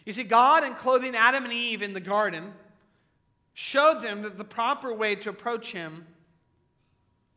You 0.05 0.13
see, 0.13 0.25
God, 0.25 0.65
in 0.65 0.75
clothing 0.75 1.17
Adam 1.17 1.45
and 1.45 1.53
Eve 1.53 1.83
in 1.83 1.93
the 1.93 2.01
garden, 2.01 2.53
showed 3.53 4.01
them 4.01 4.23
that 4.23 4.39
the 4.39 4.45
proper 4.45 4.95
way 4.95 5.17
to 5.17 5.31
approach 5.31 5.73
Him 5.73 6.07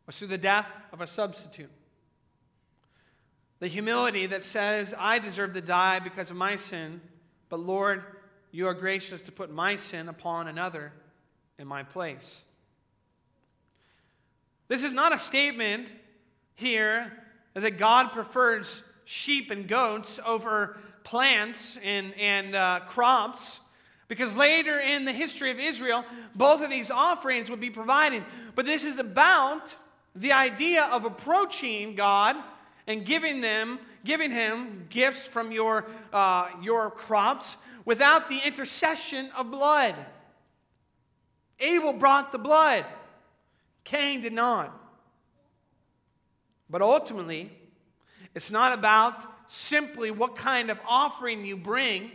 was 0.06 0.18
through 0.18 0.28
the 0.28 0.38
death 0.38 0.68
of 0.92 1.02
a 1.02 1.08
substitute. 1.08 1.70
The 3.60 3.68
humility 3.68 4.26
that 4.26 4.44
says, 4.44 4.94
I 4.98 5.20
deserve 5.20 5.54
to 5.54 5.62
die 5.62 6.00
because 6.00 6.32
of 6.32 6.38
my 6.38 6.56
sin, 6.56 7.00
but 7.50 7.60
Lord, 7.60 8.04
you 8.52 8.68
are 8.68 8.74
gracious 8.74 9.22
to 9.22 9.32
put 9.32 9.52
my 9.52 9.76
sin 9.76 10.10
upon 10.10 10.48
another 10.48 10.92
in 11.60 11.68
my 11.68 11.84
place. 11.84 12.42
This 14.68 14.84
is 14.84 14.92
not 14.92 15.14
a 15.14 15.20
statement 15.20 15.92
here 16.56 17.12
that 17.54 17.78
God 17.78 18.12
prefers 18.12 18.84
sheep 19.06 19.52
and 19.52 19.68
goats 19.68 20.20
over 20.26 20.80
plants 21.04 21.78
and, 21.84 22.14
and 22.18 22.56
uh, 22.56 22.80
crops. 22.88 23.60
Because 24.08 24.36
later 24.36 24.80
in 24.80 25.06
the 25.06 25.12
history 25.12 25.52
of 25.52 25.60
Israel, 25.60 26.04
both 26.36 26.62
of 26.62 26.70
these 26.70 26.92
offerings 26.92 27.50
would 27.50 27.60
be 27.60 27.70
provided. 27.70 28.24
But 28.56 28.66
this 28.66 28.84
is 28.84 28.98
about 28.98 29.76
the 30.16 30.34
idea 30.34 30.84
of 30.86 31.06
approaching 31.06 31.96
God 31.96 32.36
and 32.88 33.06
giving 33.06 33.42
them, 33.42 33.80
giving 34.04 34.32
him 34.32 34.88
gifts 34.90 35.28
from 35.28 35.52
your, 35.52 35.86
uh, 36.12 36.50
your 36.62 36.92
crops 36.92 37.58
without 37.86 38.28
the 38.28 38.40
intercession 38.46 39.30
of 39.38 39.52
blood. 39.52 39.96
Abel 41.60 41.94
brought 41.94 42.32
the 42.32 42.40
blood, 42.40 42.86
Cain 43.84 44.22
did 44.22 44.34
not. 44.34 44.78
But 46.70 46.82
ultimately, 46.82 47.52
it's 48.34 48.50
not 48.50 48.74
about 48.74 49.24
simply 49.52 50.12
what 50.12 50.36
kind 50.36 50.72
of 50.72 50.80
offering 50.88 51.46
you 51.46 51.58
bring, 51.58 52.12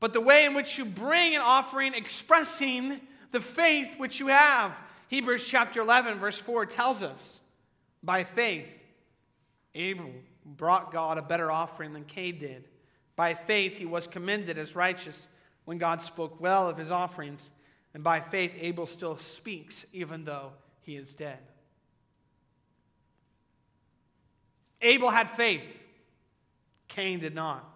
but 0.00 0.12
the 0.12 0.20
way 0.20 0.44
in 0.44 0.54
which 0.54 0.78
you 0.78 0.84
bring 0.84 1.34
an 1.34 1.40
offering 1.40 1.94
expressing 1.94 3.00
the 3.30 3.40
faith 3.40 3.94
which 3.98 4.18
you 4.18 4.26
have. 4.26 4.74
Hebrews 5.10 5.44
chapter 5.44 5.80
11, 5.80 6.20
verse 6.20 6.38
4 6.38 6.66
tells 6.66 7.02
us 7.02 7.40
by 8.00 8.22
faith, 8.22 8.68
Abel 9.74 10.12
brought 10.46 10.92
God 10.92 11.18
a 11.18 11.22
better 11.22 11.50
offering 11.50 11.92
than 11.92 12.04
Cain 12.04 12.38
did. 12.38 12.68
By 13.16 13.34
faith, 13.34 13.76
he 13.76 13.86
was 13.86 14.06
commended 14.06 14.56
as 14.56 14.76
righteous 14.76 15.26
when 15.64 15.78
God 15.78 16.00
spoke 16.00 16.40
well 16.40 16.68
of 16.68 16.78
his 16.78 16.92
offerings. 16.92 17.50
And 17.92 18.04
by 18.04 18.20
faith, 18.20 18.52
Abel 18.60 18.86
still 18.86 19.18
speaks 19.18 19.84
even 19.92 20.24
though 20.24 20.52
he 20.82 20.94
is 20.94 21.12
dead. 21.12 21.40
Abel 24.80 25.10
had 25.10 25.28
faith. 25.28 25.80
Cain 26.86 27.18
did 27.18 27.34
not. 27.34 27.68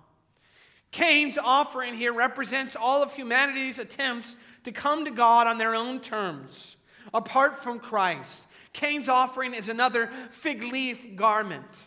Cain's 0.92 1.36
offering 1.36 1.94
here 1.94 2.12
represents 2.12 2.76
all 2.76 3.02
of 3.02 3.12
humanity's 3.12 3.80
attempts 3.80 4.36
to 4.62 4.70
come 4.70 5.04
to 5.04 5.10
God 5.10 5.48
on 5.48 5.58
their 5.58 5.74
own 5.74 5.98
terms, 5.98 6.76
apart 7.12 7.62
from 7.62 7.78
Christ. 7.78 8.42
Cain's 8.72 9.08
offering 9.08 9.54
is 9.54 9.68
another 9.68 10.10
fig 10.30 10.64
leaf 10.64 11.16
garment. 11.16 11.84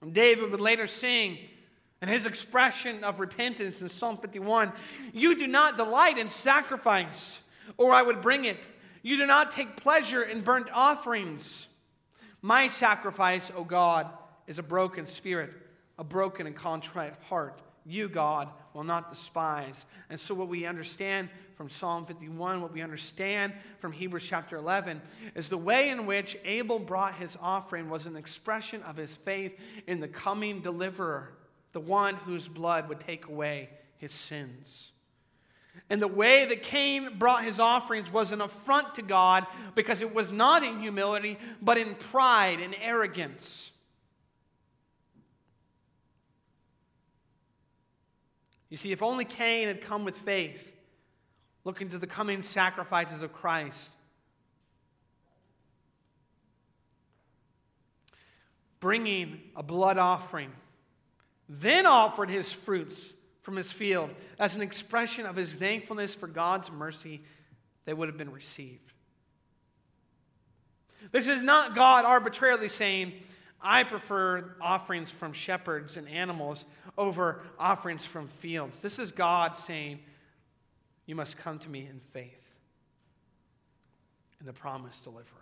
And 0.00 0.12
David 0.12 0.50
would 0.50 0.60
later 0.60 0.86
sing 0.86 1.38
in 2.02 2.08
his 2.08 2.26
expression 2.26 3.02
of 3.02 3.18
repentance 3.18 3.80
in 3.80 3.88
Psalm 3.88 4.18
51 4.18 4.72
You 5.12 5.36
do 5.36 5.46
not 5.46 5.76
delight 5.76 6.18
in 6.18 6.28
sacrifice, 6.28 7.40
or 7.76 7.92
I 7.92 8.02
would 8.02 8.20
bring 8.20 8.44
it. 8.44 8.58
You 9.02 9.16
do 9.16 9.26
not 9.26 9.52
take 9.52 9.76
pleasure 9.76 10.22
in 10.22 10.42
burnt 10.42 10.68
offerings. 10.72 11.66
My 12.42 12.68
sacrifice, 12.68 13.50
O 13.56 13.64
God, 13.64 14.08
is 14.46 14.58
a 14.58 14.62
broken 14.62 15.06
spirit, 15.06 15.52
a 15.98 16.04
broken 16.04 16.46
and 16.46 16.54
contrite 16.54 17.14
heart. 17.28 17.60
You, 17.88 18.08
God, 18.08 18.48
will 18.74 18.82
not 18.82 19.10
despise. 19.10 19.84
And 20.10 20.18
so, 20.18 20.34
what 20.34 20.48
we 20.48 20.66
understand 20.66 21.28
from 21.54 21.70
Psalm 21.70 22.04
51, 22.04 22.60
what 22.60 22.72
we 22.72 22.82
understand 22.82 23.52
from 23.78 23.92
Hebrews 23.92 24.26
chapter 24.26 24.56
11, 24.56 25.00
is 25.36 25.48
the 25.48 25.56
way 25.56 25.88
in 25.90 26.04
which 26.04 26.36
Abel 26.44 26.80
brought 26.80 27.14
his 27.14 27.38
offering 27.40 27.88
was 27.88 28.06
an 28.06 28.16
expression 28.16 28.82
of 28.82 28.96
his 28.96 29.14
faith 29.14 29.56
in 29.86 30.00
the 30.00 30.08
coming 30.08 30.62
deliverer, 30.62 31.32
the 31.72 31.80
one 31.80 32.16
whose 32.16 32.48
blood 32.48 32.88
would 32.88 32.98
take 32.98 33.28
away 33.28 33.70
his 33.98 34.12
sins. 34.12 34.90
And 35.88 36.02
the 36.02 36.08
way 36.08 36.44
that 36.46 36.64
Cain 36.64 37.18
brought 37.18 37.44
his 37.44 37.60
offerings 37.60 38.12
was 38.12 38.32
an 38.32 38.40
affront 38.40 38.96
to 38.96 39.02
God 39.02 39.46
because 39.76 40.02
it 40.02 40.12
was 40.12 40.32
not 40.32 40.64
in 40.64 40.80
humility, 40.80 41.38
but 41.62 41.78
in 41.78 41.94
pride 41.94 42.60
and 42.60 42.74
arrogance. 42.82 43.70
You 48.68 48.76
see, 48.76 48.92
if 48.92 49.02
only 49.02 49.24
Cain 49.24 49.68
had 49.68 49.80
come 49.80 50.04
with 50.04 50.16
faith, 50.18 50.72
looking 51.64 51.88
to 51.90 51.98
the 51.98 52.06
coming 52.06 52.42
sacrifices 52.42 53.22
of 53.22 53.32
Christ, 53.32 53.90
bringing 58.80 59.40
a 59.54 59.62
blood 59.62 59.98
offering 59.98 60.52
then 61.48 61.86
offered 61.86 62.30
his 62.30 62.52
fruits 62.52 63.14
from 63.42 63.56
his 63.56 63.70
field 63.70 64.10
as 64.38 64.56
an 64.56 64.62
expression 64.62 65.26
of 65.26 65.36
his 65.36 65.54
thankfulness 65.54 66.14
for 66.14 66.26
God's 66.26 66.70
mercy 66.70 67.22
that 67.84 67.96
would 67.96 68.08
have 68.08 68.16
been 68.16 68.32
received. 68.32 68.92
This 71.12 71.28
is 71.28 71.42
not 71.42 71.74
God 71.74 72.04
arbitrarily 72.04 72.68
saying, 72.68 73.12
I 73.62 73.84
prefer 73.84 74.56
offerings 74.60 75.10
from 75.10 75.32
shepherds 75.32 75.96
and 75.96 76.08
animals 76.08 76.64
over 76.98 77.42
offerings 77.58 78.04
from 78.04 78.28
fields. 78.28 78.80
This 78.80 78.98
is 78.98 79.12
God 79.12 79.56
saying, 79.56 80.00
You 81.06 81.14
must 81.14 81.36
come 81.36 81.58
to 81.60 81.68
me 81.68 81.80
in 81.80 82.00
faith 82.12 82.32
in 84.40 84.46
the 84.46 84.52
promised 84.52 85.04
deliverer. 85.04 85.32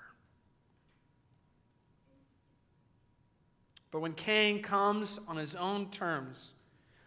But 3.90 4.00
when 4.00 4.12
Cain 4.12 4.60
comes 4.62 5.20
on 5.28 5.36
his 5.36 5.54
own 5.54 5.90
terms, 5.90 6.48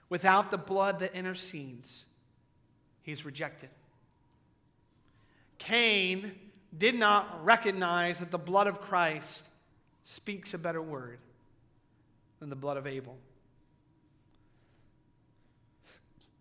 without 0.09 0.51
the 0.51 0.57
blood 0.57 0.99
that 0.99 1.13
intercedes, 1.13 2.05
he's 3.01 3.25
rejected. 3.25 3.69
Cain 5.57 6.31
did 6.77 6.95
not 6.95 7.43
recognize 7.43 8.19
that 8.19 8.31
the 8.31 8.37
blood 8.37 8.67
of 8.67 8.79
Christ 8.79 9.47
speaks 10.05 10.53
a 10.53 10.57
better 10.57 10.81
word 10.81 11.19
than 12.39 12.49
the 12.49 12.55
blood 12.55 12.77
of 12.77 12.87
Abel. 12.87 13.17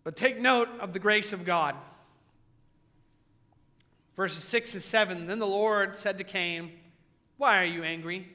But 0.07 0.15
take 0.15 0.39
note 0.39 0.69
of 0.79 0.93
the 0.93 0.99
grace 0.99 1.33
of 1.33 1.43
God. 1.43 1.75
Verses 4.15 4.41
6 4.41 4.75
and 4.75 4.81
7 4.81 5.25
Then 5.25 5.37
the 5.37 5.45
Lord 5.45 5.97
said 5.97 6.17
to 6.19 6.23
Cain, 6.23 6.71
Why 7.35 7.61
are 7.61 7.65
you 7.65 7.83
angry? 7.83 8.25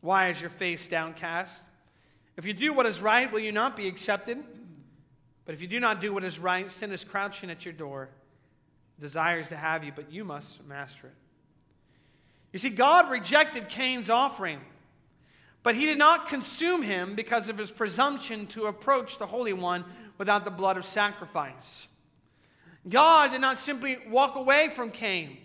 Why 0.00 0.30
is 0.30 0.40
your 0.40 0.50
face 0.50 0.88
downcast? 0.88 1.62
If 2.36 2.44
you 2.44 2.52
do 2.52 2.72
what 2.72 2.86
is 2.86 3.00
right, 3.00 3.30
will 3.30 3.38
you 3.38 3.52
not 3.52 3.76
be 3.76 3.86
accepted? 3.86 4.42
But 5.44 5.54
if 5.54 5.62
you 5.62 5.68
do 5.68 5.78
not 5.78 6.00
do 6.00 6.12
what 6.12 6.24
is 6.24 6.40
right, 6.40 6.68
sin 6.68 6.90
is 6.90 7.04
crouching 7.04 7.50
at 7.50 7.64
your 7.64 7.74
door, 7.74 8.08
desires 8.98 9.48
to 9.50 9.56
have 9.56 9.84
you, 9.84 9.92
but 9.94 10.10
you 10.10 10.24
must 10.24 10.66
master 10.66 11.06
it. 11.06 11.14
You 12.52 12.58
see, 12.58 12.70
God 12.70 13.12
rejected 13.12 13.68
Cain's 13.68 14.10
offering, 14.10 14.58
but 15.62 15.76
he 15.76 15.86
did 15.86 15.98
not 15.98 16.28
consume 16.28 16.82
him 16.82 17.14
because 17.14 17.48
of 17.48 17.58
his 17.58 17.70
presumption 17.70 18.48
to 18.48 18.66
approach 18.66 19.18
the 19.18 19.26
Holy 19.26 19.52
One 19.52 19.84
without 20.18 20.44
the 20.44 20.50
blood 20.50 20.76
of 20.76 20.84
sacrifice. 20.84 21.86
God 22.88 23.32
did 23.32 23.40
not 23.40 23.58
simply 23.58 23.98
walk 24.08 24.36
away 24.36 24.70
from 24.74 24.90
Cain. 24.90 25.38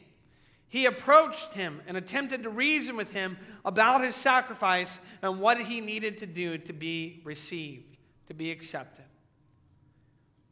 He 0.68 0.86
approached 0.86 1.54
him 1.54 1.82
and 1.88 1.98
attempted 1.98 2.44
to 2.44 2.50
reason 2.50 2.96
with 2.96 3.12
him 3.12 3.38
about 3.66 4.04
his 4.04 4.16
sacrifice 4.16 5.00
and 5.22 5.40
what 5.40 5.60
he 5.60 5.82
needed 5.82 6.20
to 6.20 6.26
do 6.26 6.58
to 6.60 6.74
be 6.74 7.22
received, 7.26 7.98
to 8.28 8.34
be 8.34 8.52
accepted. 8.52 9.04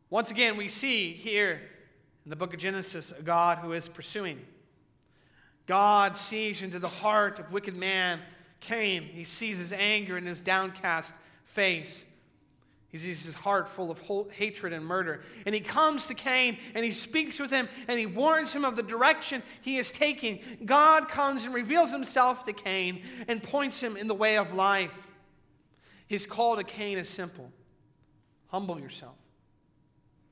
Once 0.10 0.32
again, 0.32 0.58
we 0.58 0.68
see 0.68 1.14
here 1.14 1.62
in 2.26 2.30
the 2.30 2.36
book 2.36 2.54
of 2.54 2.60
Genesis 2.60 3.14
a 3.18 3.22
God 3.22 3.60
who 3.60 3.72
is 3.74 3.88
pursuing. 3.88 4.40
God 5.68 6.18
sees 6.18 6.64
into 6.64 6.80
the 6.80 6.90
heart 6.90 7.40
of 7.40 7.52
wicked 7.52 7.76
man, 7.76 8.20
Cain. 8.60 9.04
He 9.04 9.24
sees 9.24 9.58
his 9.58 9.72
anger 9.72 10.18
in 10.18 10.26
his 10.26 10.42
downcast 10.42 11.14
face. 11.46 12.04
He 12.92 12.98
sees 12.98 13.24
his 13.24 13.36
heart 13.36 13.68
full 13.68 13.92
of 13.92 14.02
hatred 14.32 14.74
and 14.74 14.84
murder. 14.84 15.22
And 15.46 15.54
he 15.54 15.62
comes 15.62 16.08
to 16.08 16.16
Cain 16.16 16.58
and 16.74 16.84
he 16.84 16.92
speaks 16.92 17.40
with 17.40 17.52
him 17.52 17.70
and 17.88 18.00
he 18.00 18.08
warns 18.08 18.52
him 18.52 18.66
of 18.66 18.76
the 18.76 18.84
direction 18.84 19.44
he 19.62 19.78
is 19.78 19.92
taking. 19.92 20.40
God 20.66 21.08
comes 21.08 21.46
and 21.46 21.54
reveals 21.54 21.92
himself 21.92 22.46
to 22.46 22.54
Cain 22.54 23.04
and 23.28 23.44
points 23.44 23.80
him 23.80 23.96
in 23.96 24.08
the 24.08 24.16
way 24.16 24.38
of 24.38 24.54
life. 24.54 24.94
His 26.08 26.26
call 26.26 26.56
to 26.56 26.64
Cain 26.64 26.98
is 26.98 27.08
simple 27.08 27.52
humble 28.48 28.80
yourself, 28.80 29.14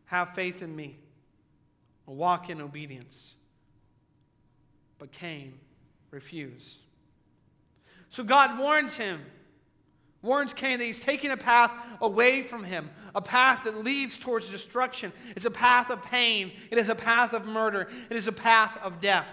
have 0.05 0.33
faith 0.33 0.63
in 0.63 0.75
me, 0.75 0.97
walk 2.07 2.49
in 2.49 2.59
obedience. 2.59 3.35
But 4.97 5.11
Cain 5.11 5.53
refused. 6.09 6.79
So 8.09 8.23
God 8.23 8.57
warns 8.57 8.97
him 8.97 9.21
warns 10.21 10.53
Cain 10.53 10.79
that 10.79 10.85
he's 10.85 10.99
taking 10.99 11.31
a 11.31 11.37
path 11.37 11.71
away 12.01 12.43
from 12.43 12.63
him, 12.63 12.89
a 13.15 13.21
path 13.21 13.63
that 13.63 13.83
leads 13.83 14.17
towards 14.17 14.49
destruction. 14.49 15.13
It's 15.35 15.45
a 15.45 15.51
path 15.51 15.89
of 15.89 16.01
pain, 16.03 16.51
it 16.71 16.77
is 16.77 16.89
a 16.89 16.95
path 16.95 17.33
of 17.33 17.45
murder, 17.45 17.89
it 18.09 18.17
is 18.17 18.27
a 18.27 18.31
path 18.31 18.77
of 18.81 18.99
death. 18.99 19.27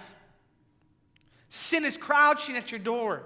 Sin 1.49 1.85
is 1.85 1.97
crouching 1.97 2.57
at 2.57 2.71
your 2.71 2.81
door. 2.81 3.23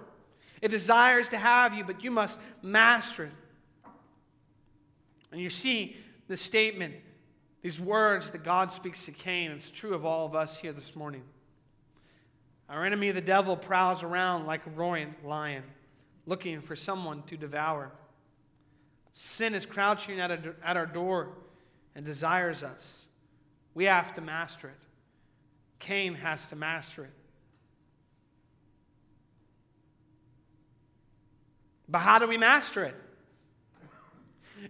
It 0.60 0.68
desires 0.68 1.28
to 1.30 1.38
have 1.38 1.74
you, 1.74 1.84
but 1.84 2.02
you 2.02 2.10
must 2.10 2.38
master 2.62 3.24
it. 3.24 3.32
And 5.30 5.40
you 5.40 5.50
see 5.50 5.96
the 6.26 6.36
statement, 6.36 6.94
these 7.62 7.80
words 7.80 8.30
that 8.32 8.44
God 8.44 8.72
speaks 8.72 9.04
to 9.06 9.12
Cain. 9.12 9.50
It's 9.52 9.70
true 9.70 9.94
of 9.94 10.04
all 10.04 10.26
of 10.26 10.34
us 10.34 10.58
here 10.58 10.72
this 10.72 10.96
morning. 10.96 11.22
Our 12.68 12.84
enemy, 12.84 13.12
the 13.12 13.20
devil, 13.20 13.56
prowls 13.56 14.02
around 14.02 14.46
like 14.46 14.66
a 14.66 14.70
roaring 14.70 15.14
lion 15.24 15.62
looking 16.28 16.60
for 16.60 16.76
someone 16.76 17.22
to 17.22 17.38
devour. 17.38 17.90
Sin 19.14 19.54
is 19.54 19.64
crouching 19.64 20.20
at, 20.20 20.30
a, 20.30 20.54
at 20.62 20.76
our 20.76 20.84
door 20.84 21.30
and 21.94 22.04
desires 22.04 22.62
us. 22.62 23.06
We 23.72 23.84
have 23.84 24.12
to 24.14 24.20
master 24.20 24.68
it. 24.68 24.76
Cain 25.78 26.14
has 26.14 26.46
to 26.48 26.56
master 26.56 27.04
it. 27.04 27.10
But 31.88 32.00
how 32.00 32.18
do 32.18 32.26
we 32.26 32.36
master 32.36 32.84
it? 32.84 32.94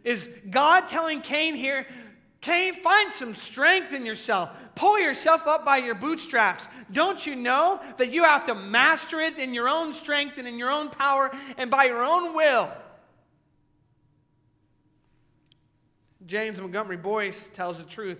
Is 0.05 0.31
God 0.49 0.87
telling 0.89 1.23
Cain 1.23 1.57
here, 1.57 1.87
Cain, 2.41 2.75
find 2.75 3.13
some 3.13 3.35
strength 3.35 3.93
in 3.93 4.07
yourself. 4.07 4.51
Pull 4.75 5.01
yourself 5.01 5.47
up 5.47 5.65
by 5.65 5.79
your 5.79 5.97
bootstraps. 5.97 6.69
Don't 6.93 7.27
you 7.27 7.35
know 7.35 7.81
that 7.97 8.13
you 8.13 8.23
have 8.23 8.45
to 8.45 8.55
master 8.55 9.21
it 9.21 9.39
in 9.39 9.53
your 9.53 9.69
own 9.69 9.93
strength 9.93 10.39
and 10.39 10.47
in 10.47 10.57
your 10.57 10.71
own 10.71 10.89
power 10.89 11.37
and 11.57 11.71
by 11.71 11.85
your 11.85 12.03
own 12.03 12.35
will? 12.35 12.71
James 16.27 16.61
Montgomery 16.61 16.97
Boice 16.97 17.51
tells 17.53 17.79
the 17.79 17.85
truth 17.85 18.19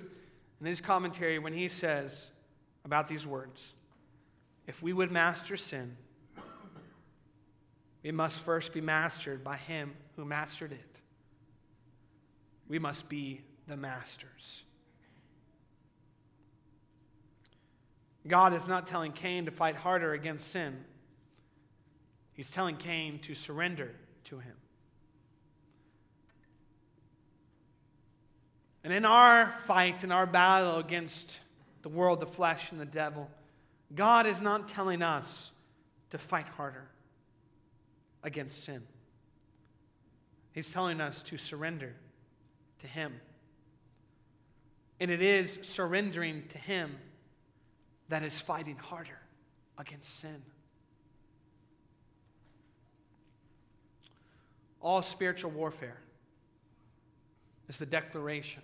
in 0.61 0.67
his 0.67 0.81
commentary 0.81 1.39
when 1.39 1.53
he 1.53 1.69
says 1.69 2.31
about 2.85 3.07
these 3.07 3.27
words 3.27 3.75
If 4.67 4.83
we 4.83 4.93
would 4.93 5.13
master 5.13 5.57
sin, 5.57 5.97
we 8.03 8.11
must 8.11 8.41
first 8.41 8.73
be 8.73 8.81
mastered 8.81 9.45
by 9.45 9.59
him 9.59 9.95
who 10.17 10.25
mastered 10.25 10.73
it. 10.73 11.01
We 12.69 12.79
must 12.79 13.09
be 13.09 13.43
the 13.69 13.77
masters. 13.77 14.63
God 18.27 18.53
is 18.55 18.67
not 18.67 18.87
telling 18.87 19.13
Cain 19.13 19.45
to 19.45 19.51
fight 19.51 19.77
harder 19.77 20.13
against 20.13 20.49
sin. 20.49 20.85
He's 22.33 22.51
telling 22.51 22.77
Cain 22.77 23.19
to 23.21 23.35
surrender 23.35 23.95
to 24.25 24.39
him. 24.39 24.55
And 28.85 28.93
in 28.93 29.05
our 29.05 29.55
fight, 29.67 30.05
in 30.05 30.13
our 30.13 30.27
battle 30.27 30.79
against 30.79 31.41
the 31.83 31.89
world, 31.89 32.21
the 32.21 32.27
flesh, 32.27 32.71
and 32.71 32.81
the 32.81 32.87
devil, 32.87 33.29
God 33.95 34.27
is 34.27 34.41
not 34.41 34.69
telling 34.69 35.03
us 35.03 35.51
to 36.11 36.19
fight 36.19 36.47
harder 36.49 36.89
against 38.23 38.65
sin. 38.65 38.83
He's 40.53 40.71
telling 40.71 41.01
us 41.01 41.23
to 41.23 41.37
surrender 41.37 41.95
to 42.81 42.87
Him. 42.87 43.21
And 45.01 45.11
it 45.11 45.23
is 45.23 45.59
surrendering 45.63 46.45
to 46.51 46.59
Him 46.59 46.97
that 48.09 48.23
is 48.23 48.41
fighting 48.41 48.77
harder 48.77 49.19
against 49.77 50.19
sin. 50.19 50.43
All 54.81 55.03
spiritual 55.03 55.51
warfare 55.51 55.99
is 57.69 57.77
the 57.77 57.87
declaration 57.87 58.63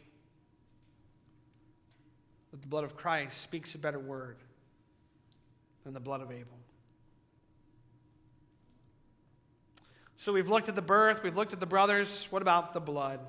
that 2.51 2.63
the 2.63 2.69
blood 2.69 2.85
of 2.85 2.97
Christ 2.97 3.41
speaks 3.41 3.75
a 3.75 3.79
better 3.79 3.99
word 3.99 4.37
than 5.85 5.93
the 5.93 6.01
blood 6.01 6.21
of 6.21 6.31
Abel. 6.31 6.59
So 10.17 10.33
we've 10.33 10.49
looked 10.49 10.69
at 10.69 10.75
the 10.75 10.83
birth, 10.83 11.23
we've 11.23 11.37
looked 11.37 11.53
at 11.53 11.61
the 11.61 11.67
brothers. 11.67 12.27
What 12.31 12.41
about 12.43 12.73
the 12.73 12.81
blood? 12.81 13.21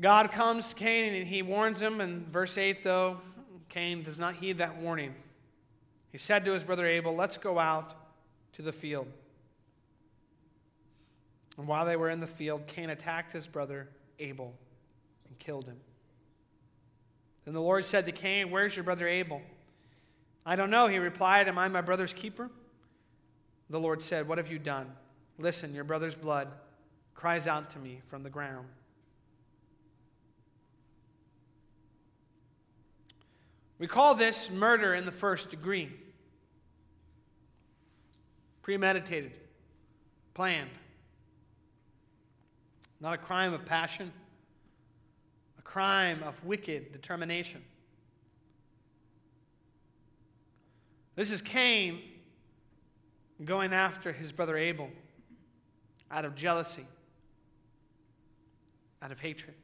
God 0.00 0.32
comes 0.32 0.70
to 0.70 0.74
Cain 0.74 1.14
and 1.14 1.26
he 1.26 1.42
warns 1.42 1.80
him. 1.80 2.00
In 2.00 2.24
verse 2.30 2.56
8, 2.56 2.82
though, 2.82 3.20
Cain 3.68 4.02
does 4.02 4.18
not 4.18 4.34
heed 4.36 4.58
that 4.58 4.78
warning. 4.78 5.14
He 6.10 6.18
said 6.18 6.44
to 6.46 6.52
his 6.52 6.64
brother 6.64 6.86
Abel, 6.86 7.14
Let's 7.14 7.36
go 7.36 7.58
out 7.58 7.94
to 8.54 8.62
the 8.62 8.72
field. 8.72 9.06
And 11.58 11.68
while 11.68 11.84
they 11.84 11.96
were 11.96 12.08
in 12.08 12.20
the 12.20 12.26
field, 12.26 12.66
Cain 12.66 12.90
attacked 12.90 13.32
his 13.32 13.46
brother 13.46 13.88
Abel 14.18 14.54
and 15.28 15.38
killed 15.38 15.66
him. 15.66 15.76
Then 17.44 17.54
the 17.54 17.60
Lord 17.60 17.84
said 17.84 18.06
to 18.06 18.12
Cain, 18.12 18.50
Where's 18.50 18.74
your 18.74 18.84
brother 18.84 19.06
Abel? 19.06 19.42
I 20.46 20.56
don't 20.56 20.70
know, 20.70 20.86
he 20.86 20.98
replied. 20.98 21.48
Am 21.48 21.58
I 21.58 21.68
my 21.68 21.82
brother's 21.82 22.14
keeper? 22.14 22.50
The 23.68 23.78
Lord 23.78 24.02
said, 24.02 24.26
What 24.26 24.38
have 24.38 24.50
you 24.50 24.58
done? 24.58 24.90
Listen, 25.38 25.74
your 25.74 25.84
brother's 25.84 26.14
blood 26.14 26.48
cries 27.14 27.46
out 27.46 27.70
to 27.70 27.78
me 27.78 28.00
from 28.06 28.22
the 28.22 28.30
ground. 28.30 28.66
We 33.80 33.86
call 33.86 34.14
this 34.14 34.50
murder 34.50 34.94
in 34.94 35.06
the 35.06 35.10
first 35.10 35.48
degree. 35.48 35.90
Premeditated, 38.60 39.32
planned. 40.34 40.68
Not 43.00 43.14
a 43.14 43.18
crime 43.18 43.54
of 43.54 43.64
passion, 43.64 44.12
a 45.58 45.62
crime 45.62 46.22
of 46.22 46.44
wicked 46.44 46.92
determination. 46.92 47.64
This 51.16 51.30
is 51.30 51.40
Cain 51.40 52.02
going 53.42 53.72
after 53.72 54.12
his 54.12 54.30
brother 54.30 54.58
Abel 54.58 54.90
out 56.10 56.26
of 56.26 56.34
jealousy, 56.34 56.86
out 59.00 59.10
of 59.10 59.20
hatred. 59.20 59.54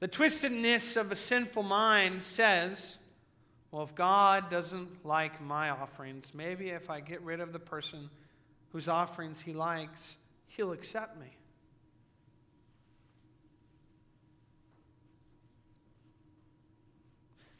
The 0.00 0.08
twistedness 0.08 0.96
of 0.96 1.10
a 1.10 1.16
sinful 1.16 1.64
mind 1.64 2.22
says, 2.22 2.98
well, 3.70 3.82
if 3.82 3.94
God 3.94 4.48
doesn't 4.48 5.04
like 5.04 5.40
my 5.40 5.70
offerings, 5.70 6.32
maybe 6.34 6.70
if 6.70 6.88
I 6.88 7.00
get 7.00 7.20
rid 7.22 7.40
of 7.40 7.52
the 7.52 7.58
person 7.58 8.08
whose 8.70 8.88
offerings 8.88 9.40
he 9.40 9.52
likes, 9.52 10.16
he'll 10.46 10.72
accept 10.72 11.18
me. 11.18 11.26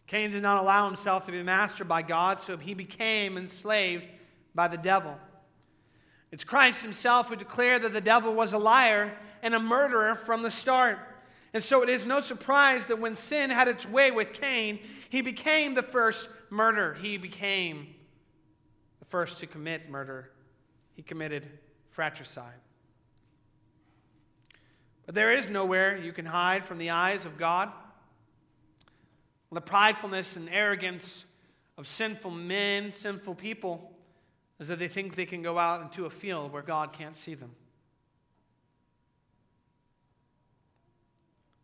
Cain 0.07 0.31
did 0.31 0.43
not 0.43 0.63
allow 0.63 0.87
himself 0.87 1.25
to 1.25 1.33
be 1.33 1.43
mastered 1.43 1.89
by 1.89 2.01
God, 2.01 2.41
so 2.41 2.57
he 2.57 2.73
became 2.73 3.37
enslaved 3.37 4.07
by 4.55 4.67
the 4.69 4.79
devil. 4.79 5.19
It's 6.33 6.45
Christ 6.45 6.83
himself 6.83 7.29
who 7.29 7.37
declared 7.37 7.83
that 7.83 7.93
the 7.93 8.01
devil 8.01 8.35
was 8.35 8.55
a 8.55 8.59
liar 8.59 9.15
and 9.43 9.55
a 9.55 9.59
murderer 9.59 10.15
from 10.15 10.43
the 10.43 10.51
start. 10.51 10.99
And 11.55 11.63
so 11.63 11.83
it 11.83 11.89
is 11.89 12.05
no 12.05 12.21
surprise 12.21 12.87
that 12.87 12.99
when 12.99 13.17
sin 13.17 13.51
had 13.51 13.69
its 13.69 13.87
way 13.89 14.11
with 14.11 14.33
Cain, 14.33 14.81
he 15.09 15.23
became 15.23 15.75
the 15.75 15.83
first 15.83 16.29
murderer. 16.51 16.95
He 16.95 17.17
became 17.17 17.95
the 18.99 19.07
first 19.07 19.39
to 19.39 19.47
commit 19.47 19.89
murder. 19.89 20.31
He 20.95 21.03
committed 21.03 21.47
fratricide. 21.91 22.61
But 25.07 25.15
there 25.15 25.33
is 25.33 25.49
nowhere 25.49 25.97
you 25.97 26.13
can 26.13 26.27
hide 26.27 26.67
from 26.67 26.77
the 26.77 26.91
eyes 26.91 27.25
of 27.25 27.39
God. 27.39 27.73
The 29.51 29.63
pridefulness 29.63 30.37
and 30.37 30.51
arrogance 30.51 31.25
of 31.79 31.87
sinful 31.87 32.31
men, 32.31 32.93
sinful 32.93 33.37
people, 33.37 33.97
is 34.61 34.69
that 34.69 34.79
they 34.79 34.89
think 34.89 35.15
they 35.15 35.25
can 35.25 35.41
go 35.41 35.59
out 35.59 35.81
into 35.81 36.05
a 36.05 36.11
field 36.11 36.53
where 36.53 36.63
God 36.63 36.93
can't 36.93 37.17
see 37.17 37.35
them. 37.35 37.53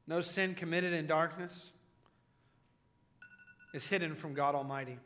No 0.06 0.20
sin 0.20 0.54
committed 0.54 0.92
in 0.92 1.06
darkness 1.06 1.70
is 3.72 3.88
hidden 3.88 4.14
from 4.14 4.34
God 4.34 4.54
Almighty. 4.54 4.98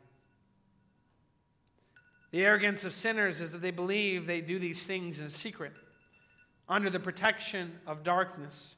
The 2.31 2.45
arrogance 2.45 2.83
of 2.83 2.93
sinners 2.93 3.41
is 3.41 3.51
that 3.53 3.61
they 3.61 3.71
believe 3.71 4.27
they 4.27 4.41
do 4.41 4.59
these 4.59 4.85
things 4.85 5.19
in 5.19 5.29
secret, 5.29 5.73
under 6.67 6.89
the 6.89 6.99
protection 6.99 7.79
of 7.87 8.03
darkness, 8.03 8.75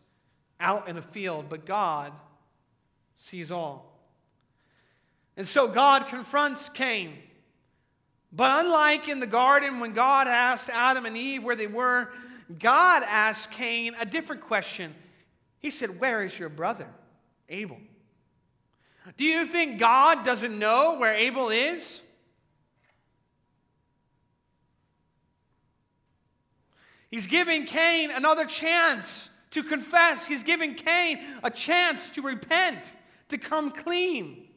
out 0.60 0.88
in 0.88 0.98
a 0.98 1.02
field, 1.02 1.48
but 1.50 1.66
God 1.66 2.14
sees 3.18 3.52
all. 3.52 3.92
And 5.36 5.48
so 5.48 5.68
God 5.68 6.08
confronts 6.08 6.70
Cain. 6.70 7.18
But 8.32 8.66
unlike 8.66 9.10
in 9.10 9.20
the 9.20 9.28
garden 9.28 9.80
when 9.80 9.92
God 9.92 10.28
asked 10.28 10.70
Adam 10.70 11.06
and 11.06 11.18
Eve 11.18 11.44
where 11.44 11.56
they 11.56 11.68
were, 11.68 12.10
God 12.58 13.04
asked 13.04 13.52
Cain 13.52 13.94
a 14.00 14.06
different 14.06 14.42
question. 14.44 14.96
He 15.62 15.70
said, 15.70 16.00
Where 16.00 16.24
is 16.24 16.38
your 16.38 16.50
brother, 16.50 16.88
Abel? 17.48 17.78
Do 19.18 19.24
you 19.24 19.46
think 19.46 19.80
God 19.80 20.26
doesn't 20.26 20.58
know 20.58 20.98
where 20.98 21.14
Abel 21.14 21.50
is? 21.50 22.02
He's 27.10 27.28
giving 27.28 27.66
Cain 27.66 28.10
another 28.10 28.46
chance 28.46 29.30
to 29.52 29.64
confess. 29.64 30.26
He's 30.26 30.44
giving 30.44 30.76
Cain 30.76 31.20
a 31.44 31.52
chance 31.52 32.10
to 32.12 32.22
repent, 32.22 32.80
to 33.30 33.38
come 33.38 33.72
clean. 33.72 34.48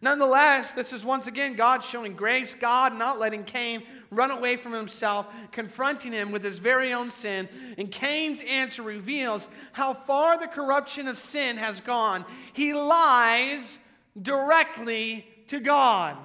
Nonetheless, 0.00 0.72
this 0.72 0.92
is 0.92 1.04
once 1.04 1.26
again 1.26 1.54
God 1.54 1.82
showing 1.82 2.14
grace, 2.14 2.54
God 2.54 2.96
not 2.96 3.18
letting 3.18 3.42
Cain 3.42 3.82
run 4.10 4.30
away 4.30 4.56
from 4.56 4.72
himself, 4.72 5.26
confronting 5.50 6.12
him 6.12 6.30
with 6.30 6.44
his 6.44 6.58
very 6.58 6.92
own 6.92 7.10
sin. 7.10 7.48
And 7.76 7.90
Cain's 7.90 8.40
answer 8.42 8.82
reveals 8.82 9.48
how 9.72 9.94
far 9.94 10.38
the 10.38 10.46
corruption 10.46 11.08
of 11.08 11.18
sin 11.18 11.56
has 11.56 11.80
gone. 11.80 12.24
He 12.52 12.72
lies 12.72 13.76
directly 14.20 15.26
to 15.48 15.58
God. 15.58 16.16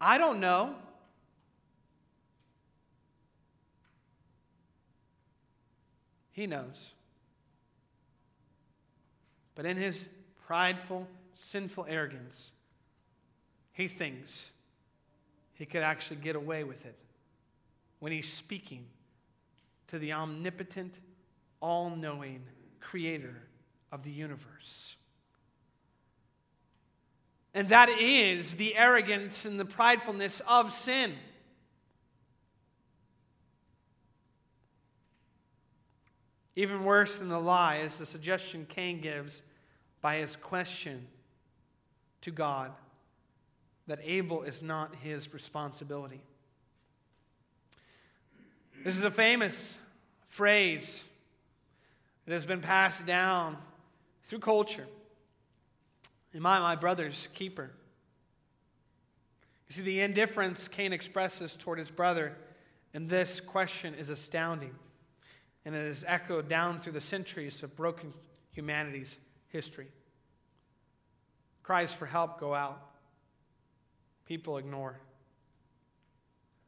I 0.00 0.18
don't 0.18 0.40
know. 0.40 0.74
He 6.32 6.48
knows. 6.48 6.90
But 9.54 9.66
in 9.66 9.76
his 9.76 10.08
prideful, 10.46 11.06
sinful 11.34 11.86
arrogance, 11.88 12.52
he 13.72 13.88
thinks 13.88 14.50
he 15.54 15.66
could 15.66 15.82
actually 15.82 16.16
get 16.16 16.36
away 16.36 16.64
with 16.64 16.84
it 16.86 16.98
when 18.00 18.12
he's 18.12 18.32
speaking 18.32 18.86
to 19.88 19.98
the 19.98 20.12
omnipotent, 20.12 20.94
all 21.60 21.90
knowing 21.90 22.42
creator 22.80 23.34
of 23.92 24.02
the 24.02 24.10
universe. 24.10 24.96
And 27.54 27.68
that 27.68 27.88
is 27.88 28.54
the 28.54 28.76
arrogance 28.76 29.44
and 29.44 29.58
the 29.58 29.64
pridefulness 29.64 30.40
of 30.46 30.72
sin. 30.72 31.14
Even 36.56 36.84
worse 36.84 37.16
than 37.16 37.28
the 37.28 37.38
lie 37.38 37.78
is 37.78 37.96
the 37.96 38.06
suggestion 38.06 38.66
Cain 38.68 39.00
gives 39.00 39.42
by 40.00 40.16
his 40.16 40.36
question 40.36 41.06
to 42.24 42.30
God 42.30 42.72
that 43.86 44.00
Abel 44.02 44.42
is 44.42 44.62
not 44.62 44.94
his 45.02 45.32
responsibility. 45.32 46.20
This 48.82 48.96
is 48.96 49.04
a 49.04 49.10
famous 49.10 49.78
phrase 50.28 51.02
that 52.26 52.32
has 52.32 52.46
been 52.46 52.60
passed 52.60 53.06
down 53.06 53.56
through 54.24 54.40
culture. 54.40 54.86
Am 56.34 56.46
I 56.46 56.58
my 56.58 56.76
brother's 56.76 57.28
keeper? 57.34 57.70
You 59.68 59.76
see, 59.76 59.82
the 59.82 60.00
indifference 60.00 60.66
Cain 60.68 60.92
expresses 60.92 61.54
toward 61.58 61.78
his 61.78 61.90
brother 61.90 62.36
in 62.94 63.06
this 63.06 63.40
question 63.40 63.94
is 63.94 64.08
astounding, 64.08 64.74
and 65.64 65.74
it 65.74 65.86
is 65.86 66.04
echoed 66.06 66.48
down 66.48 66.80
through 66.80 66.92
the 66.92 67.00
centuries 67.00 67.62
of 67.62 67.76
broken 67.76 68.12
humanity's 68.52 69.18
history. 69.48 69.88
Cries 71.64 71.92
for 71.92 72.06
help 72.06 72.38
go 72.38 72.54
out. 72.54 72.80
People 74.26 74.58
ignore. 74.58 75.00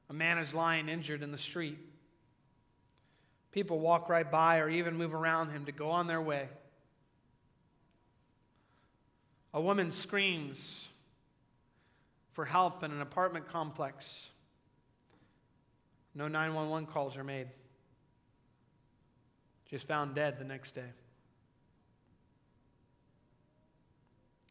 A 0.08 0.12
man 0.12 0.38
is 0.38 0.54
lying 0.54 0.88
injured 0.88 1.22
in 1.22 1.32
the 1.32 1.38
street. 1.38 1.78
People 3.52 3.78
walk 3.78 4.08
right 4.08 4.30
by 4.30 4.58
or 4.58 4.68
even 4.68 4.96
move 4.96 5.14
around 5.14 5.50
him 5.50 5.66
to 5.66 5.72
go 5.72 5.90
on 5.90 6.06
their 6.06 6.20
way. 6.20 6.48
A 9.52 9.60
woman 9.60 9.90
screams 9.90 10.88
for 12.32 12.44
help 12.44 12.82
in 12.82 12.90
an 12.90 13.00
apartment 13.00 13.48
complex. 13.48 14.28
No 16.14 16.28
911 16.28 16.86
calls 16.86 17.16
are 17.16 17.24
made. 17.24 17.48
Just 19.70 19.86
found 19.88 20.14
dead 20.14 20.38
the 20.38 20.44
next 20.44 20.74
day. 20.74 20.90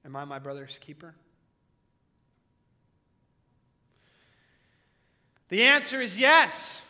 Am 0.06 0.15
I 0.15 0.24
my 0.24 0.38
brother's 0.38 0.78
keeper? 0.80 1.15
The 5.50 5.63
answer 5.63 6.00
is 6.02 6.18
yes. 6.18 6.82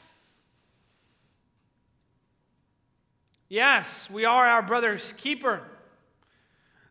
Yes, 3.48 4.10
we 4.10 4.26
are 4.26 4.46
our 4.46 4.62
brother's 4.62 5.14
keeper. 5.14 5.62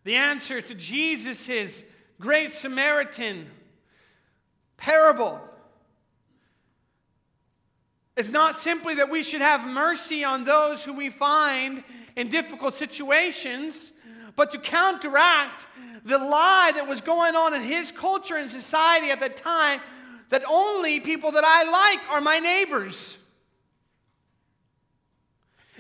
The 0.05 0.17
answer 0.17 0.61
to 0.63 0.75
Jesus' 0.75 1.83
great 2.21 2.53
Samaritan 2.53 3.51
parable 4.77 5.41
is 8.17 8.31
not 8.31 8.57
simply 8.57 8.95
that 8.95 9.11
we 9.11 9.23
should 9.23 9.41
have 9.41 9.67
mercy 9.67 10.25
on 10.25 10.45
those 10.45 10.85
who 10.85 10.93
we 10.93 11.11
find 11.11 11.83
in 12.17 12.29
difficult 12.29 12.75
situations, 12.75 13.91
but 14.37 14.53
to 14.53 14.59
counteract 14.59 15.67
the 16.05 16.19
lie 16.19 16.73
that 16.75 16.87
was 16.87 17.01
going 17.01 17.35
on 17.35 17.55
in 17.55 17.63
his 17.63 17.91
culture 17.91 18.37
and 18.37 18.51
society 18.51 19.11
at 19.11 19.21
the 19.21 19.29
time 19.29 19.81
that 20.31 20.43
only 20.49 21.01
people 21.01 21.33
that 21.33 21.45
I 21.45 21.65
like 21.71 22.11
are 22.11 22.21
my 22.21 22.39
neighbors. 22.39 23.17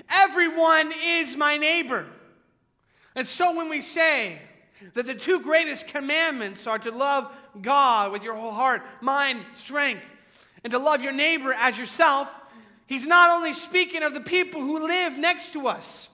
Everyone 0.08 0.92
is 1.04 1.36
my 1.36 1.56
neighbor. 1.56 2.06
And 3.14 3.26
so 3.26 3.54
when 3.54 3.68
we 3.68 3.80
say 3.80 4.40
that 4.94 5.06
the 5.06 5.14
two 5.14 5.40
greatest 5.40 5.88
commandments 5.88 6.66
are 6.66 6.78
to 6.80 6.90
love 6.90 7.32
God 7.60 8.12
with 8.12 8.22
your 8.22 8.34
whole 8.34 8.52
heart, 8.52 8.82
mind, 9.00 9.40
strength, 9.54 10.04
and 10.62 10.70
to 10.72 10.78
love 10.78 11.02
your 11.02 11.12
neighbor 11.12 11.52
as 11.52 11.78
yourself, 11.78 12.28
he's 12.86 13.06
not 13.06 13.30
only 13.30 13.52
speaking 13.52 14.02
of 14.02 14.14
the 14.14 14.20
people 14.20 14.60
who 14.60 14.86
live 14.86 15.16
next 15.16 15.52
to 15.52 15.68
us. 15.68 16.08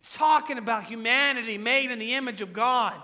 He's 0.00 0.10
talking 0.10 0.58
about 0.58 0.84
humanity 0.84 1.58
made 1.58 1.90
in 1.90 1.98
the 1.98 2.14
image 2.14 2.40
of 2.40 2.52
God. 2.52 2.94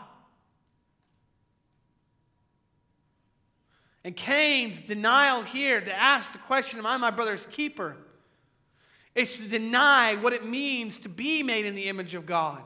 And 4.04 4.14
Cain's 4.14 4.80
denial 4.82 5.42
here 5.42 5.80
to 5.80 5.92
ask 5.92 6.32
the 6.32 6.38
question, 6.38 6.78
Am 6.78 6.86
I 6.86 6.96
my 6.96 7.10
brother's 7.10 7.46
keeper? 7.50 7.96
is 9.14 9.36
to 9.36 9.48
deny 9.48 10.16
what 10.16 10.32
it 10.32 10.44
means 10.44 10.98
to 10.98 11.08
be 11.08 11.42
made 11.42 11.66
in 11.66 11.74
the 11.74 11.88
image 11.88 12.14
of 12.14 12.26
God. 12.26 12.60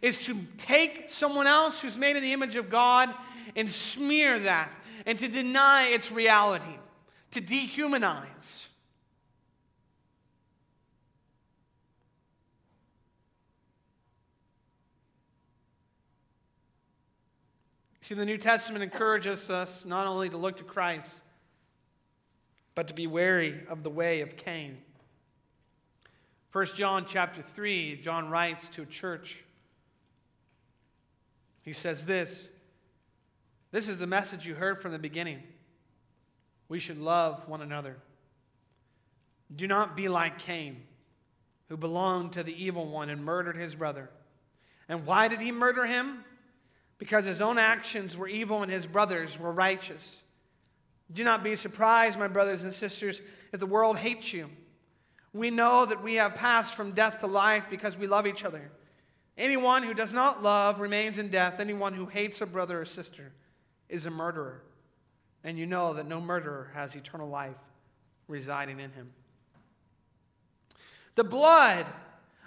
Is 0.00 0.24
to 0.24 0.36
take 0.56 1.10
someone 1.10 1.46
else 1.46 1.80
who's 1.80 1.98
made 1.98 2.16
in 2.16 2.22
the 2.22 2.32
image 2.32 2.56
of 2.56 2.70
God 2.70 3.14
and 3.54 3.70
smear 3.70 4.38
that 4.40 4.70
and 5.06 5.18
to 5.18 5.28
deny 5.28 5.88
its 5.88 6.10
reality, 6.10 6.78
to 7.32 7.40
dehumanize. 7.40 8.66
See, 18.04 18.14
the 18.14 18.26
New 18.26 18.36
Testament 18.36 18.84
encourages 18.84 19.48
us 19.48 19.86
not 19.86 20.06
only 20.06 20.28
to 20.28 20.36
look 20.36 20.58
to 20.58 20.62
Christ, 20.62 21.22
but 22.74 22.88
to 22.88 22.94
be 22.94 23.06
wary 23.06 23.62
of 23.66 23.82
the 23.82 23.88
way 23.88 24.20
of 24.20 24.36
Cain. 24.36 24.76
1 26.52 26.66
John 26.74 27.06
chapter 27.08 27.40
3, 27.40 27.96
John 28.02 28.28
writes 28.28 28.68
to 28.68 28.82
a 28.82 28.86
church. 28.86 29.38
He 31.62 31.72
says 31.72 32.04
this 32.04 32.46
This 33.72 33.88
is 33.88 33.96
the 33.96 34.06
message 34.06 34.44
you 34.44 34.54
heard 34.54 34.82
from 34.82 34.92
the 34.92 34.98
beginning. 34.98 35.42
We 36.68 36.80
should 36.80 36.98
love 36.98 37.48
one 37.48 37.62
another. 37.62 37.96
Do 39.56 39.66
not 39.66 39.96
be 39.96 40.10
like 40.10 40.38
Cain, 40.40 40.82
who 41.70 41.78
belonged 41.78 42.34
to 42.34 42.42
the 42.42 42.52
evil 42.62 42.86
one 42.86 43.08
and 43.08 43.24
murdered 43.24 43.56
his 43.56 43.74
brother. 43.74 44.10
And 44.90 45.06
why 45.06 45.28
did 45.28 45.40
he 45.40 45.52
murder 45.52 45.86
him? 45.86 46.22
Because 46.98 47.24
his 47.24 47.40
own 47.40 47.58
actions 47.58 48.16
were 48.16 48.28
evil 48.28 48.62
and 48.62 48.70
his 48.70 48.86
brothers 48.86 49.38
were 49.38 49.52
righteous. 49.52 50.22
Do 51.12 51.24
not 51.24 51.44
be 51.44 51.54
surprised, 51.56 52.18
my 52.18 52.28
brothers 52.28 52.62
and 52.62 52.72
sisters, 52.72 53.20
if 53.52 53.60
the 53.60 53.66
world 53.66 53.98
hates 53.98 54.32
you. 54.32 54.48
We 55.32 55.50
know 55.50 55.84
that 55.84 56.02
we 56.02 56.14
have 56.14 56.34
passed 56.34 56.74
from 56.74 56.92
death 56.92 57.18
to 57.18 57.26
life 57.26 57.64
because 57.68 57.96
we 57.96 58.06
love 58.06 58.26
each 58.26 58.44
other. 58.44 58.70
Anyone 59.36 59.82
who 59.82 59.94
does 59.94 60.12
not 60.12 60.42
love 60.42 60.80
remains 60.80 61.18
in 61.18 61.28
death. 61.28 61.58
Anyone 61.58 61.92
who 61.92 62.06
hates 62.06 62.40
a 62.40 62.46
brother 62.46 62.80
or 62.80 62.84
sister 62.84 63.32
is 63.88 64.06
a 64.06 64.10
murderer. 64.10 64.62
And 65.42 65.58
you 65.58 65.66
know 65.66 65.94
that 65.94 66.06
no 66.06 66.20
murderer 66.20 66.70
has 66.74 66.94
eternal 66.94 67.28
life 67.28 67.56
residing 68.28 68.78
in 68.78 68.92
him. 68.92 69.12
The 71.16 71.24
blood 71.24 71.86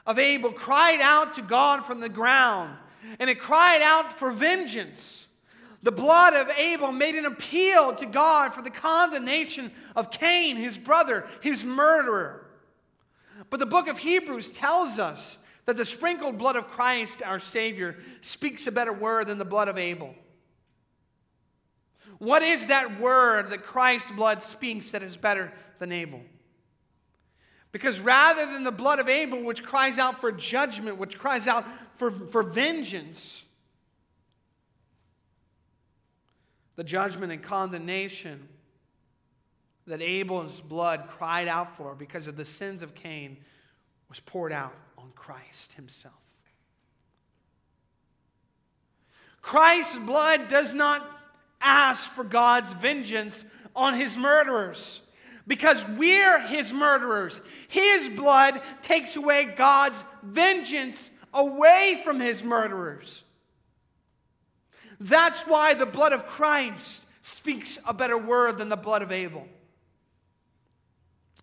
of 0.05 0.17
Abel 0.17 0.51
cried 0.51 1.01
out 1.01 1.35
to 1.35 1.41
God 1.41 1.85
from 1.85 1.99
the 1.99 2.09
ground 2.09 2.77
and 3.19 3.29
it 3.29 3.39
cried 3.39 3.81
out 3.81 4.13
for 4.13 4.31
vengeance. 4.31 5.27
The 5.83 5.91
blood 5.91 6.33
of 6.33 6.49
Abel 6.57 6.91
made 6.91 7.15
an 7.15 7.25
appeal 7.25 7.95
to 7.95 8.05
God 8.05 8.53
for 8.53 8.61
the 8.61 8.69
condemnation 8.69 9.71
of 9.95 10.11
Cain, 10.11 10.57
his 10.57 10.77
brother, 10.77 11.25
his 11.41 11.63
murderer. 11.63 12.45
But 13.49 13.59
the 13.59 13.65
book 13.65 13.87
of 13.87 13.99
Hebrews 13.99 14.49
tells 14.49 14.99
us 14.99 15.37
that 15.65 15.77
the 15.77 15.85
sprinkled 15.85 16.37
blood 16.37 16.55
of 16.55 16.69
Christ, 16.69 17.21
our 17.21 17.39
Savior, 17.39 17.97
speaks 18.21 18.67
a 18.67 18.71
better 18.71 18.93
word 18.93 19.27
than 19.27 19.37
the 19.37 19.45
blood 19.45 19.67
of 19.67 19.77
Abel. 19.77 20.15
What 22.19 22.41
is 22.41 22.65
that 22.67 22.99
word 22.99 23.49
that 23.49 23.63
Christ's 23.63 24.11
blood 24.11 24.41
speaks 24.41 24.91
that 24.91 25.03
is 25.03 25.17
better 25.17 25.53
than 25.79 25.91
Abel? 25.91 26.21
Because 27.71 27.99
rather 27.99 28.45
than 28.45 28.63
the 28.63 28.71
blood 28.71 28.99
of 28.99 29.09
Abel, 29.09 29.43
which 29.43 29.63
cries 29.63 29.97
out 29.97 30.21
for 30.21 30.31
judgment, 30.31 30.97
which 30.97 31.17
cries 31.17 31.47
out 31.47 31.65
for, 31.97 32.11
for 32.11 32.43
vengeance, 32.43 33.43
the 36.75 36.83
judgment 36.83 37.31
and 37.31 37.43
condemnation 37.43 38.47
that 39.87 40.01
Abel's 40.01 40.61
blood 40.61 41.05
cried 41.09 41.47
out 41.47 41.75
for 41.75 41.95
because 41.95 42.27
of 42.27 42.37
the 42.37 42.45
sins 42.45 42.83
of 42.83 42.93
Cain 42.93 43.37
was 44.09 44.19
poured 44.19 44.51
out 44.51 44.75
on 44.97 45.11
Christ 45.15 45.73
himself. 45.73 46.13
Christ's 49.41 49.97
blood 49.97 50.49
does 50.49 50.73
not 50.73 51.09
ask 51.61 52.09
for 52.11 52.23
God's 52.23 52.73
vengeance 52.73 53.43
on 53.75 53.93
his 53.93 54.17
murderers 54.17 55.01
because 55.47 55.83
we're 55.97 56.39
his 56.39 56.73
murderers. 56.73 57.41
His 57.69 58.09
blood 58.09 58.61
takes 58.81 59.15
away 59.15 59.45
God's 59.45 60.03
vengeance 60.21 61.09
away 61.33 62.01
from 62.03 62.19
his 62.19 62.43
murderers. 62.43 63.23
That's 64.99 65.41
why 65.41 65.73
the 65.73 65.85
blood 65.85 66.11
of 66.11 66.27
Christ 66.27 67.05
speaks 67.21 67.79
a 67.87 67.93
better 67.93 68.17
word 68.17 68.57
than 68.57 68.69
the 68.69 68.75
blood 68.75 69.01
of 69.01 69.11
Abel. 69.11 69.47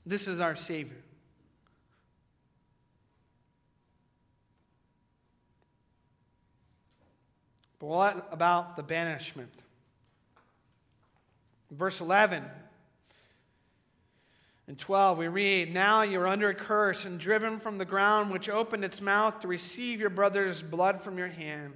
This 0.05 0.29
is 0.29 0.41
our 0.41 0.57
Savior. 0.57 1.03
But 7.79 7.87
what 7.87 8.29
about 8.33 8.77
the 8.77 8.83
banishment? 8.83 9.53
Verse 11.71 12.01
11 12.01 12.45
in 14.67 14.77
12, 14.77 15.19
we 15.19 15.29
read, 15.29 15.75
Now 15.75 16.03
you're 16.03 16.27
under 16.27 16.49
a 16.49 16.55
curse 16.55 17.05
and 17.05 17.21
driven 17.21 17.61
from 17.61 17.77
the 17.77 17.85
ground, 17.85 18.31
which 18.31 18.49
opened 18.49 18.85
its 18.85 19.01
mouth 19.01 19.41
to 19.41 19.49
receive 19.49 20.01
your 20.01 20.11
brother's 20.11 20.63
blood 20.63 21.03
from 21.03 21.19
your 21.19 21.29
hand. 21.29 21.75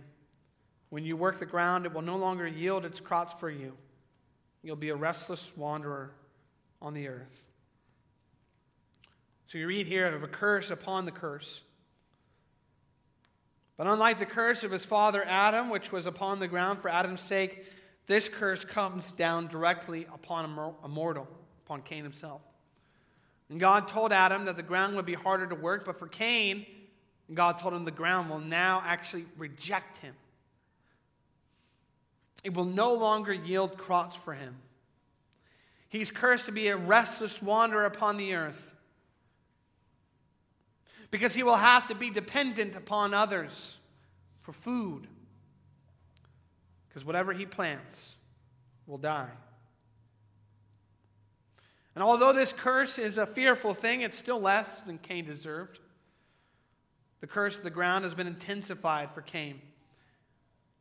When 0.89 1.05
you 1.05 1.17
work 1.17 1.39
the 1.39 1.47
ground, 1.47 1.85
it 1.85 1.93
will 1.93 2.03
no 2.03 2.17
longer 2.17 2.47
yield 2.47 2.87
its 2.87 2.99
crops 2.99 3.35
for 3.39 3.51
you. 3.51 3.75
You'll 4.63 4.77
be 4.77 4.89
a 4.89 4.97
restless 4.97 5.53
wanderer 5.55 6.13
on 6.81 6.95
the 6.95 7.09
earth. 7.09 7.45
So 9.49 9.59
you 9.59 9.67
read 9.67 9.87
here 9.87 10.07
of 10.07 10.23
a 10.23 10.29
curse 10.29 10.71
upon 10.71 11.05
the 11.05 11.11
curse. 11.11 11.61
But 13.77 13.87
unlike 13.87 14.19
the 14.19 14.27
curse 14.27 14.65
of 14.65 14.71
his 14.71 14.85
father 14.85 15.23
Adam, 15.25 15.69
which 15.69 15.93
was 15.93 16.07
upon 16.07 16.41
the 16.41 16.49
ground 16.49 16.81
for 16.81 16.89
Adam's 16.89 17.23
sake, 17.23 17.65
this 18.07 18.29
curse 18.29 18.65
comes 18.65 19.13
down 19.13 19.47
directly 19.47 20.07
upon 20.13 20.75
a 20.83 20.89
mortal, 20.89 21.29
upon 21.65 21.83
Cain 21.83 22.03
himself. 22.03 22.41
And 23.51 23.59
God 23.59 23.89
told 23.89 24.13
Adam 24.13 24.45
that 24.45 24.57
the 24.57 24.63
ground 24.63 24.97
would 24.97 25.07
be 25.07 25.15
harder 25.15 25.47
to 25.47 25.55
work, 25.55 25.85
but 25.85 25.99
for 25.99 26.07
Cain, 26.07 26.67
God 27.33 27.59
told 27.59 27.75
him 27.75 27.85
the 27.85 27.91
ground 27.91 28.31
will 28.31 28.41
now 28.41 28.83
actually 28.85 29.27
reject 29.37 29.99
him. 29.99 30.15
It 32.45 32.55
will 32.55 32.65
no 32.65 32.93
longer 32.95 33.33
yield 33.33 33.79
crops 33.79 34.17
for 34.17 34.35
him. 34.35 34.57
He's 35.89 36.11
cursed 36.11 36.47
to 36.47 36.53
be 36.53 36.69
a 36.69 36.77
restless 36.77 37.41
wanderer 37.43 37.85
upon 37.85 38.17
the 38.19 38.35
earth 38.35 38.61
because 41.11 41.35
he 41.35 41.43
will 41.43 41.57
have 41.57 41.89
to 41.89 41.95
be 41.95 42.11
dependent 42.11 42.77
upon 42.77 43.15
others 43.15 43.77
for 44.43 44.53
food. 44.53 45.07
Because 46.89 47.05
whatever 47.05 47.33
he 47.33 47.47
plants 47.47 48.15
will 48.87 48.99
die. 48.99 49.31
And 51.99 52.05
although 52.05 52.33
this 52.33 52.53
curse 52.53 52.97
is 52.97 53.19
a 53.19 53.27
fearful 53.27 53.75
thing, 53.75 54.03
it's 54.03 54.17
still 54.17 54.39
less 54.39 54.83
than 54.83 54.99
Cain 54.99 55.25
deserved. 55.25 55.81
The 57.21 57.27
curse 57.27 57.57
of 57.57 57.65
the 57.65 57.71
ground 57.71 58.05
has 58.05 58.15
been 58.15 58.29
intensified 58.29 59.11
for 59.11 59.21
Cain. 59.21 59.61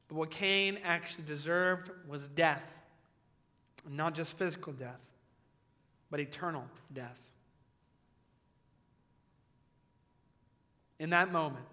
But 0.08 0.14
what 0.18 0.30
Cain 0.30 0.78
actually 0.84 1.24
deserved 1.24 1.90
was 2.08 2.28
death. 2.28 2.62
not 3.90 4.14
just 4.14 4.38
physical 4.38 4.74
death, 4.74 5.00
but 6.12 6.20
eternal 6.20 6.66
death. 6.94 7.18
In 11.00 11.10
that 11.10 11.32
moment, 11.32 11.66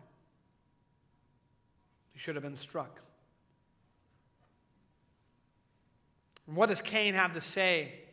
he 2.15 2.19
should 2.19 2.35
have 2.35 2.45
been 2.45 2.57
struck. 2.57 2.99
And 6.47 6.57
what 6.57 6.71
does 6.71 6.81
Cain 6.81 7.13
have 7.13 7.35
to 7.35 7.43
say 7.43 8.04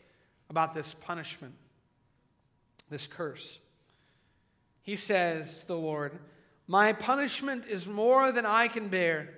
about 0.52 0.74
this 0.74 0.94
punishment, 1.00 1.54
this 2.90 3.08
curse. 3.08 3.58
He 4.84 4.98
says 4.98 5.60
to 5.60 5.68
the 5.68 5.78
Lord, 5.78 6.20
My 6.68 6.92
punishment 6.92 7.64
is 7.70 7.88
more 7.88 8.34
than 8.34 8.46
I 8.46 8.68
can 8.68 8.90
bear. 8.90 9.30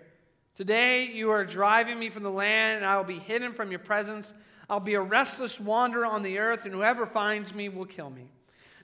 Today 0.56 1.06
you 1.06 1.30
are 1.30 1.46
driving 1.46 2.00
me 2.00 2.10
from 2.10 2.24
the 2.24 2.32
land, 2.32 2.78
and 2.78 2.86
I 2.86 2.98
will 2.98 3.04
be 3.04 3.20
hidden 3.20 3.54
from 3.54 3.70
your 3.70 3.80
presence. 3.80 4.34
I'll 4.68 4.80
be 4.80 4.96
a 4.96 5.02
restless 5.02 5.60
wanderer 5.60 6.06
on 6.06 6.24
the 6.24 6.40
earth, 6.40 6.66
and 6.66 6.74
whoever 6.74 7.06
finds 7.06 7.54
me 7.54 7.70
will 7.70 7.86
kill 7.86 8.10
me. 8.10 8.28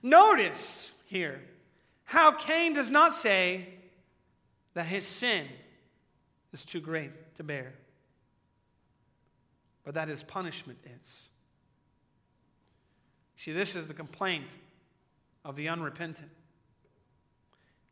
Notice 0.03 0.91
here 1.05 1.41
how 2.03 2.31
Cain 2.31 2.73
does 2.73 2.91
not 2.91 3.15
say 3.15 3.69
that 4.75 4.85
his 4.85 5.05
sin 5.05 5.47
is 6.53 6.63
too 6.63 6.79
great 6.79 7.35
to 7.37 7.43
bear, 7.43 7.73
but 9.83 9.95
that 9.95 10.09
his 10.09 10.21
punishment 10.21 10.77
is. 10.85 11.28
See, 13.39 13.53
this 13.53 13.73
is 13.73 13.87
the 13.87 13.93
complaint 13.93 14.49
of 15.45 15.55
the 15.55 15.69
unrepentant. 15.69 16.27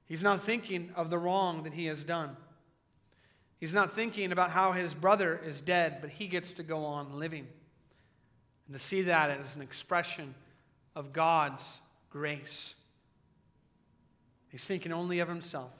He's 0.05 0.21
not 0.21 0.43
thinking 0.43 0.91
of 0.93 1.09
the 1.09 1.17
wrong 1.17 1.63
that 1.63 1.73
he 1.73 1.85
has 1.85 2.03
done. 2.03 2.35
He's 3.57 3.73
not 3.73 3.95
thinking 3.95 4.33
about 4.33 4.51
how 4.51 4.73
his 4.73 4.93
brother 4.93 5.39
is 5.45 5.61
dead, 5.61 5.99
but 6.01 6.09
he 6.09 6.27
gets 6.27 6.51
to 6.55 6.63
go 6.63 6.83
on 6.83 7.17
living. 7.17 7.47
And 8.67 8.77
to 8.77 8.79
see 8.79 9.03
that 9.03 9.29
as 9.29 9.55
an 9.55 9.61
expression 9.61 10.35
of 10.97 11.13
God's 11.13 11.63
grace. 12.09 12.75
He's 14.49 14.65
thinking 14.65 14.91
only 14.91 15.19
of 15.19 15.29
himself 15.29 15.71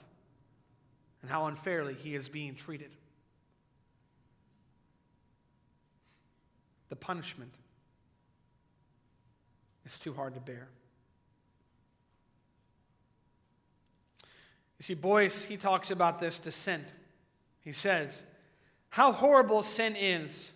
and 1.20 1.30
how 1.30 1.44
unfairly 1.44 1.92
he 1.92 2.14
is 2.14 2.30
being 2.30 2.54
treated. 2.54 2.90
The 6.88 6.96
punishment 6.96 7.52
is 9.92 9.98
too 9.98 10.12
hard 10.12 10.34
to 10.34 10.40
bear. 10.40 10.68
You 14.78 14.84
see, 14.84 14.94
Boice, 14.94 15.42
he 15.42 15.56
talks 15.56 15.90
about 15.90 16.20
this 16.20 16.38
descent. 16.38 16.84
He 17.60 17.72
says, 17.72 18.22
How 18.90 19.12
horrible 19.12 19.62
sin 19.62 19.96
is. 19.96 20.52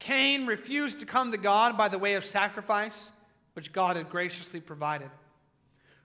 Cain 0.00 0.46
refused 0.46 1.00
to 1.00 1.06
come 1.06 1.32
to 1.32 1.38
God 1.38 1.76
by 1.76 1.88
the 1.88 1.98
way 1.98 2.14
of 2.14 2.24
sacrifice, 2.24 3.10
which 3.54 3.72
God 3.72 3.96
had 3.96 4.10
graciously 4.10 4.60
provided. 4.60 5.10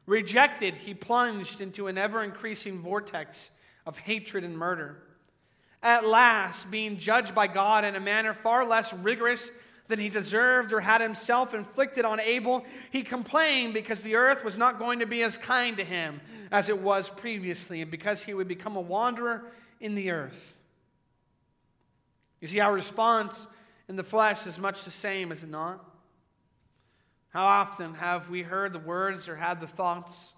Rejected, 0.05 0.73
he 0.73 0.93
plunged 0.93 1.61
into 1.61 1.87
an 1.87 1.97
ever 1.97 2.23
increasing 2.23 2.79
vortex 2.79 3.51
of 3.85 3.97
hatred 3.97 4.43
and 4.43 4.57
murder. 4.57 4.97
At 5.81 6.05
last, 6.05 6.71
being 6.71 6.97
judged 6.97 7.35
by 7.35 7.47
God 7.47 7.85
in 7.85 7.95
a 7.95 7.99
manner 7.99 8.33
far 8.33 8.65
less 8.65 8.93
rigorous 8.93 9.49
than 9.87 9.99
he 9.99 10.09
deserved 10.09 10.71
or 10.71 10.79
had 10.79 11.01
himself 11.01 11.53
inflicted 11.53 12.05
on 12.05 12.19
Abel, 12.19 12.65
he 12.91 13.03
complained 13.03 13.73
because 13.73 13.99
the 13.99 14.15
earth 14.15 14.43
was 14.43 14.57
not 14.57 14.79
going 14.79 14.99
to 14.99 15.05
be 15.05 15.23
as 15.23 15.37
kind 15.37 15.77
to 15.77 15.83
him 15.83 16.21
as 16.51 16.69
it 16.69 16.79
was 16.79 17.09
previously, 17.09 17.81
and 17.81 17.91
because 17.91 18.23
he 18.23 18.33
would 18.33 18.47
become 18.47 18.75
a 18.75 18.81
wanderer 18.81 19.43
in 19.79 19.95
the 19.95 20.11
earth. 20.11 20.53
You 22.39 22.47
see, 22.47 22.59
our 22.59 22.73
response 22.73 23.47
in 23.89 23.95
the 23.95 24.03
flesh 24.03 24.45
is 24.45 24.57
much 24.57 24.83
the 24.83 24.91
same, 24.91 25.31
is 25.31 25.43
it 25.43 25.49
not? 25.49 25.83
How 27.29 27.45
often 27.45 27.95
have 27.95 28.29
we 28.29 28.43
heard 28.43 28.73
the 28.73 28.79
words 28.79 29.27
or 29.27 29.35
had 29.35 29.59
the 29.59 29.67
thoughts, 29.67 30.33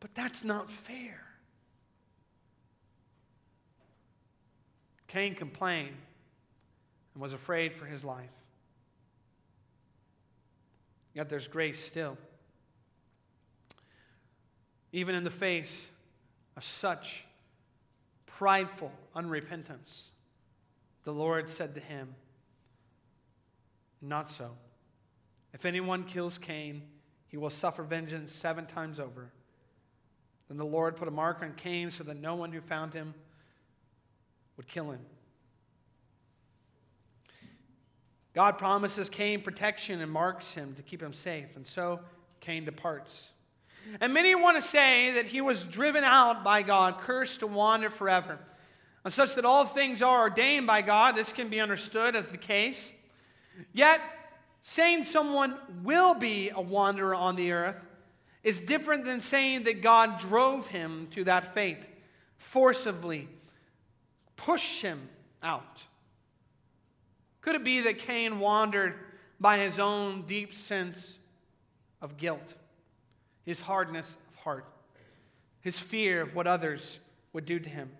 but 0.00 0.14
that's 0.14 0.44
not 0.44 0.70
fair? 0.70 1.20
Cain 5.08 5.34
complained 5.34 5.96
and 7.14 7.22
was 7.22 7.32
afraid 7.32 7.72
for 7.72 7.86
his 7.86 8.04
life. 8.04 8.28
Yet 11.14 11.28
there's 11.28 11.48
grace 11.48 11.82
still. 11.82 12.18
Even 14.92 15.14
in 15.14 15.24
the 15.24 15.30
face 15.30 15.90
of 16.56 16.64
such 16.64 17.24
prideful 18.26 18.92
unrepentance, 19.14 20.10
the 21.04 21.12
Lord 21.12 21.48
said 21.48 21.74
to 21.74 21.80
him, 21.80 22.14
Not 24.02 24.28
so. 24.28 24.50
If 25.52 25.64
anyone 25.64 26.04
kills 26.04 26.36
Cain, 26.36 26.82
he 27.28 27.36
will 27.36 27.50
suffer 27.50 27.84
vengeance 27.84 28.32
seven 28.32 28.66
times 28.66 28.98
over. 28.98 29.30
Then 30.48 30.56
the 30.58 30.64
Lord 30.64 30.96
put 30.96 31.08
a 31.08 31.12
mark 31.12 31.42
on 31.42 31.54
Cain 31.54 31.90
so 31.90 32.04
that 32.04 32.16
no 32.16 32.34
one 32.34 32.52
who 32.52 32.60
found 32.60 32.92
him 32.92 33.14
would 34.56 34.68
kill 34.68 34.90
him. 34.90 35.00
God 38.34 38.58
promises 38.58 39.08
Cain 39.08 39.42
protection 39.42 40.00
and 40.00 40.10
marks 40.10 40.54
him 40.54 40.74
to 40.74 40.82
keep 40.82 41.02
him 41.02 41.12
safe, 41.12 41.56
and 41.56 41.66
so 41.66 42.00
Cain 42.40 42.64
departs. 42.64 43.30
And 44.00 44.12
many 44.12 44.34
want 44.34 44.56
to 44.56 44.62
say 44.62 45.12
that 45.12 45.26
he 45.26 45.40
was 45.40 45.64
driven 45.64 46.04
out 46.04 46.42
by 46.42 46.62
God, 46.62 46.98
cursed 47.00 47.40
to 47.40 47.46
wander 47.46 47.90
forever. 47.90 48.38
And 49.04 49.12
such 49.12 49.34
that 49.34 49.44
all 49.44 49.66
things 49.66 50.02
are 50.02 50.22
ordained 50.22 50.66
by 50.66 50.82
God, 50.82 51.14
this 51.14 51.30
can 51.30 51.48
be 51.48 51.60
understood 51.60 52.16
as 52.16 52.28
the 52.28 52.38
case. 52.38 52.90
Yet, 53.72 54.00
saying 54.62 55.04
someone 55.04 55.54
will 55.82 56.14
be 56.14 56.50
a 56.50 56.60
wanderer 56.60 57.14
on 57.14 57.36
the 57.36 57.52
earth 57.52 57.76
is 58.42 58.58
different 58.58 59.04
than 59.04 59.20
saying 59.20 59.64
that 59.64 59.82
God 59.82 60.18
drove 60.18 60.68
him 60.68 61.08
to 61.12 61.24
that 61.24 61.54
fate, 61.54 61.84
forcibly 62.38 63.28
pushed 64.36 64.82
him 64.82 65.08
out. 65.42 65.82
Could 67.44 67.56
it 67.56 67.64
be 67.64 67.82
that 67.82 67.98
Cain 67.98 68.40
wandered 68.40 68.94
by 69.38 69.58
his 69.58 69.78
own 69.78 70.22
deep 70.22 70.54
sense 70.54 71.18
of 72.00 72.16
guilt, 72.16 72.54
his 73.44 73.60
hardness 73.60 74.16
of 74.30 74.36
heart, 74.36 74.64
his 75.60 75.78
fear 75.78 76.22
of 76.22 76.34
what 76.34 76.46
others 76.46 77.00
would 77.34 77.44
do 77.44 77.58
to 77.58 77.68
him? 77.68 77.90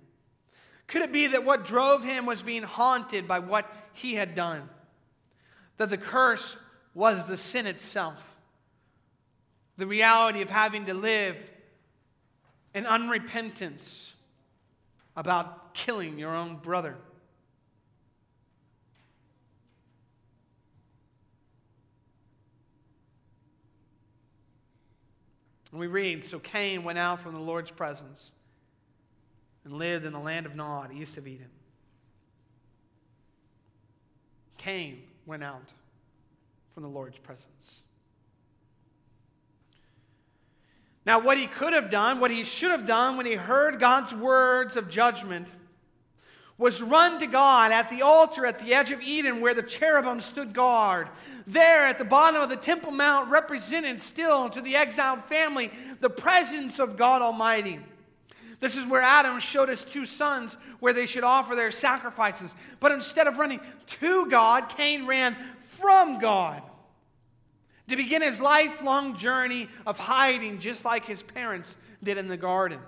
Could 0.87 1.03
it 1.03 1.13
be 1.13 1.27
that 1.27 1.45
what 1.45 1.67
drove 1.67 2.05
him 2.05 2.25
was 2.25 2.41
being 2.41 2.63
haunted 2.63 3.29
by 3.29 3.39
what 3.39 3.71
he 3.93 4.15
had 4.15 4.35
done? 4.35 4.67
That 5.77 5.91
the 5.91 5.99
curse 5.99 6.57
was 6.95 7.27
the 7.27 7.37
sin 7.37 7.67
itself, 7.67 8.39
the 9.77 9.87
reality 9.87 10.41
of 10.41 10.49
having 10.49 10.87
to 10.87 10.95
live 10.95 11.37
in 12.73 12.85
unrepentance 12.85 14.15
about 15.15 15.75
killing 15.75 16.19
your 16.19 16.35
own 16.35 16.57
brother. 16.57 16.97
And 25.75 25.81
we 25.81 25.89
read 25.89 26.25
So 26.25 26.39
Cain 26.39 26.85
went 26.85 27.01
out 27.01 27.19
from 27.19 27.35
the 27.35 27.41
Lord's 27.41 27.73
presence 27.73 28.31
and 29.65 29.73
lived 29.73 30.05
in 30.05 30.13
the 30.13 30.21
land 30.21 30.47
of 30.47 30.55
Nod, 30.55 30.93
east 30.95 31.17
of 31.17 31.27
Eden. 31.27 31.49
Cain 34.57 35.03
went 35.27 35.43
out 35.43 35.73
from 36.75 36.85
the 36.85 36.89
Lord's 36.89 37.19
presence. 37.19 37.81
Now, 41.05 41.19
what 41.19 41.39
he 41.39 41.49
could 41.49 41.73
have 41.73 41.91
done, 41.91 42.21
what 42.21 42.31
he 42.31 42.45
should 42.45 42.71
have 42.71 42.87
done 42.87 43.17
when 43.17 43.27
he 43.27 43.35
heard 43.35 43.81
God's 43.81 44.15
words 44.15 44.77
of 44.77 44.89
judgment, 44.89 45.49
was 46.57 46.81
run 46.81 47.19
to 47.19 47.27
God 47.27 47.73
at 47.73 47.90
the 47.90 48.03
altar 48.03 48.47
at 48.47 48.61
the 48.61 48.75
edge 48.75 48.90
of 48.90 49.01
Eden 49.01 49.40
where 49.40 49.55
the 49.55 49.62
cherubim 49.62 50.21
stood 50.21 50.53
guard. 50.53 51.09
There 51.47 51.85
at 51.85 51.99
the 51.99 52.05
bottom 52.05 52.40
of 52.40 52.49
the 52.49 52.57
Temple 52.57 52.93
Mount 52.93 53.31
represented 53.31 54.01
still 54.01 54.49
to 54.51 54.61
the 54.61 54.77
exiled 54.77 55.25
family 55.25 55.71
the 56.01 56.11
presence 56.11 56.79
of 56.79 56.97
God 56.97 57.23
Almighty. 57.23 57.81
This 58.61 58.77
is 58.77 58.87
where 58.87 59.03
Adam 59.03 59.40
showed 59.40 59.69
his 59.69 59.85
two 59.85 60.07
sons 60.07 60.57
where 60.81 60.93
they 60.93 61.07
should 61.07 61.25
offer 61.25 61.55
their 61.55 61.71
sacrifices. 61.71 62.55
But 62.81 62.93
instead 62.93 63.27
of 63.27 63.37
running 63.37 63.61
to 64.01 64.31
God, 64.31 64.69
Cain 64.71 65.07
ran 65.07 65.37
from 65.79 66.19
God 66.19 66.62
to 67.88 67.97
begin 67.97 68.23
his 68.23 68.40
lifelong 68.40 69.19
journey 69.19 69.69
of 69.87 69.99
hiding, 69.99 70.61
just 70.61 70.85
like 70.85 71.05
his 71.05 71.23
parents 71.23 71.77
did 72.02 72.17
in 72.17 72.29
the 72.29 72.37
garden. 72.37 72.79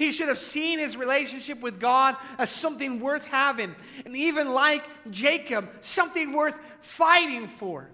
He 0.00 0.12
should 0.12 0.28
have 0.28 0.38
seen 0.38 0.78
his 0.78 0.96
relationship 0.96 1.60
with 1.60 1.78
God 1.78 2.16
as 2.38 2.48
something 2.48 3.00
worth 3.00 3.26
having, 3.26 3.76
and 4.06 4.16
even 4.16 4.48
like 4.48 4.82
Jacob, 5.10 5.68
something 5.82 6.32
worth 6.32 6.54
fighting 6.80 7.48
for. 7.48 7.90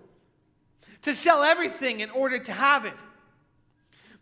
To 1.03 1.13
sell 1.13 1.43
everything 1.43 1.99
in 1.99 2.11
order 2.11 2.39
to 2.39 2.53
have 2.53 2.85
it. 2.85 2.95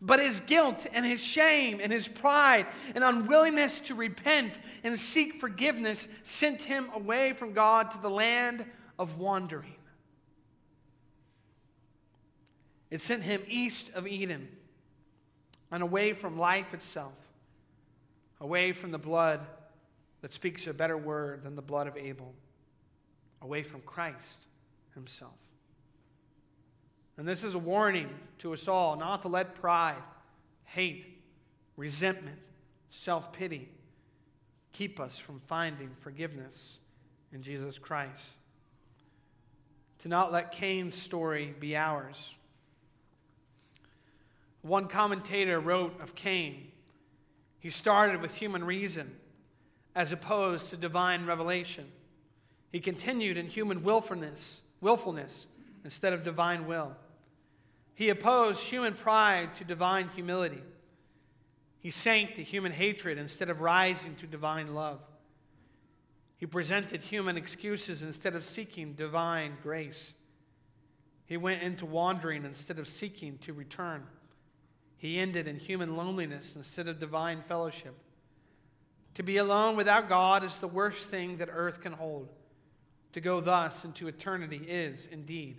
But 0.01 0.21
his 0.21 0.41
guilt 0.41 0.87
and 0.95 1.05
his 1.05 1.23
shame 1.23 1.79
and 1.83 1.93
his 1.93 2.09
pride 2.09 2.65
and 2.95 3.05
unwillingness 3.05 3.81
to 3.81 3.95
repent 3.95 4.59
and 4.83 4.99
seek 4.99 5.39
forgiveness 5.39 6.09
sent 6.23 6.63
him 6.63 6.89
away 6.95 7.35
from 7.35 7.53
God 7.53 7.91
to 7.91 7.99
the 7.99 8.09
land 8.09 8.65
of 8.99 9.19
wandering. 9.19 9.77
It 12.91 13.03
sent 13.03 13.25
him 13.25 13.43
east 13.47 13.91
of 13.95 14.07
Eden 14.07 14.49
and 15.71 15.83
away 15.83 16.15
from 16.15 16.39
life 16.39 16.73
itself 16.73 17.13
away 18.45 18.73
from 18.73 18.91
the 18.91 18.99
blood 18.99 19.41
that 20.21 20.31
speaks 20.31 20.67
a 20.67 20.75
better 20.75 20.99
word 20.99 21.43
than 21.43 21.57
the 21.57 21.63
blood 21.63 21.87
of 21.87 21.97
Abel, 21.97 22.35
away 23.41 23.63
from 23.63 23.81
Christ 23.81 24.45
himself. 24.93 25.33
And 27.17 27.27
this 27.27 27.43
is 27.43 27.55
a 27.55 27.59
warning 27.59 28.11
to 28.41 28.53
us 28.53 28.69
all 28.69 28.97
not 28.97 29.23
to 29.23 29.29
let 29.29 29.55
pride, 29.55 30.03
hate, 30.65 31.23
resentment, 31.79 32.37
self 32.91 33.33
pity 33.33 33.71
keep 34.75 35.01
us 35.01 35.17
from 35.17 35.41
finding 35.47 35.89
forgiveness 36.01 36.77
in 37.33 37.43
Jesus 37.43 37.79
Christ. 37.79 38.29
To 40.01 40.09
not 40.09 40.33
let 40.33 40.53
Cain's 40.53 40.99
story 40.99 41.55
be 41.59 41.77
ours. 41.77 42.31
One 44.61 44.87
commentator 44.87 45.59
wrote 45.61 45.99
of 46.03 46.15
Cain, 46.15 46.73
he 47.65 47.71
started 47.71 48.21
with 48.21 48.35
human 48.37 48.63
reason 48.63 49.11
as 49.95 50.13
opposed 50.13 50.69
to 50.69 50.77
divine 50.77 51.25
revelation. 51.25 51.91
He 52.71 52.79
continued 52.79 53.39
in 53.39 53.47
human 53.47 53.83
willfulness, 53.83 54.61
willfulness 54.83 55.47
instead 55.83 56.13
of 56.13 56.23
divine 56.23 56.67
will. 56.67 56.95
He 57.95 58.11
opposed 58.11 58.61
human 58.61 58.93
pride 58.93 59.55
to 59.55 59.65
divine 59.65 60.11
humility. 60.11 60.63
He 61.81 61.91
sank 61.91 62.35
to 62.35 62.43
human 62.43 62.71
hatred 62.71 63.17
instead 63.17 63.49
of 63.49 63.63
rising 63.63 64.15
to 64.17 64.27
divine 64.27 64.75
love. 64.75 65.01
He 66.37 66.45
presented 66.45 67.01
human 67.01 67.39
excuses 67.39 68.03
instead 68.03 68.37
of 68.37 68.45
seeking 68.45 68.93
divine 68.93 69.57
grace. 69.63 70.13
He 71.25 71.39
went 71.39 71.63
into 71.63 71.87
wandering 71.87 72.45
instead 72.45 72.79
of 72.79 72.87
seeking 72.87 73.39
to 73.39 73.55
return. 73.55 74.03
He 75.05 75.19
ended 75.19 75.47
in 75.47 75.59
human 75.59 75.99
loneliness 75.99 76.57
instead 76.57 76.89
of 76.89 76.99
divine 76.99 77.43
fellowship. 77.43 77.95
To 79.17 79.23
be 79.23 79.37
alone 79.37 79.77
without 79.77 80.09
God 80.09 80.43
is 80.43 80.57
the 80.57 80.67
worst 80.67 81.11
thing 81.11 81.37
that 81.37 81.51
earth 81.53 81.83
can 81.83 81.93
hold. 81.93 82.31
To 83.13 83.21
go 83.21 83.43
thus 83.43 83.85
into 83.85 84.09
eternity 84.09 84.63
is, 84.67 85.07
indeed, 85.13 85.59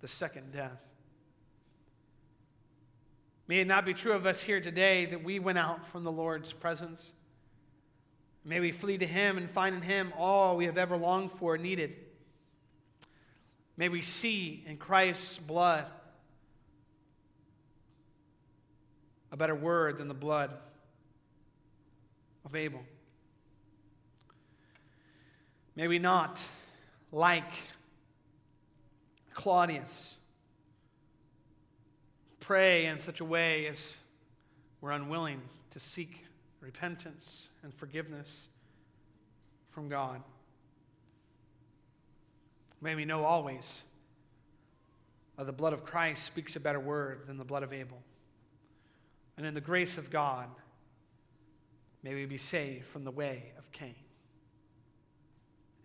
the 0.00 0.08
second 0.08 0.54
death. 0.54 0.80
May 3.46 3.58
it 3.58 3.66
not 3.66 3.84
be 3.84 3.92
true 3.92 4.12
of 4.12 4.24
us 4.24 4.40
here 4.40 4.62
today 4.62 5.04
that 5.04 5.22
we 5.22 5.38
went 5.38 5.58
out 5.58 5.86
from 5.88 6.04
the 6.04 6.10
Lord's 6.10 6.54
presence. 6.54 7.12
May 8.42 8.60
we 8.60 8.72
flee 8.72 8.96
to 8.96 9.06
Him 9.06 9.36
and 9.36 9.50
find 9.50 9.76
in 9.76 9.82
Him 9.82 10.14
all 10.16 10.56
we 10.56 10.64
have 10.64 10.78
ever 10.78 10.96
longed 10.96 11.32
for 11.32 11.58
needed. 11.58 11.94
May 13.76 13.90
we 13.90 14.00
see 14.00 14.64
in 14.66 14.78
Christ's 14.78 15.36
blood 15.36 15.84
a 19.32 19.36
better 19.36 19.54
word 19.54 19.98
than 19.98 20.08
the 20.08 20.14
blood 20.14 20.50
of 22.44 22.54
Abel. 22.54 22.80
May 25.74 25.88
we 25.88 25.98
not, 25.98 26.38
like 27.12 27.52
Claudius, 29.34 30.14
pray 32.40 32.86
in 32.86 33.00
such 33.00 33.20
a 33.20 33.24
way 33.24 33.66
as 33.66 33.96
we're 34.80 34.92
unwilling 34.92 35.42
to 35.72 35.80
seek 35.80 36.24
repentance 36.60 37.48
and 37.62 37.74
forgiveness 37.74 38.48
from 39.70 39.88
God. 39.88 40.22
May 42.80 42.94
we 42.94 43.04
know 43.04 43.24
always 43.24 43.82
that 45.36 45.44
the 45.44 45.52
blood 45.52 45.72
of 45.72 45.84
Christ 45.84 46.24
speaks 46.24 46.56
a 46.56 46.60
better 46.60 46.80
word 46.80 47.26
than 47.26 47.36
the 47.36 47.44
blood 47.44 47.62
of 47.62 47.72
Abel. 47.72 47.98
And 49.36 49.46
in 49.46 49.54
the 49.54 49.60
grace 49.60 49.98
of 49.98 50.10
God, 50.10 50.48
may 52.02 52.14
we 52.14 52.24
be 52.24 52.38
saved 52.38 52.86
from 52.86 53.04
the 53.04 53.10
way 53.10 53.52
of 53.58 53.70
Cain. 53.72 53.94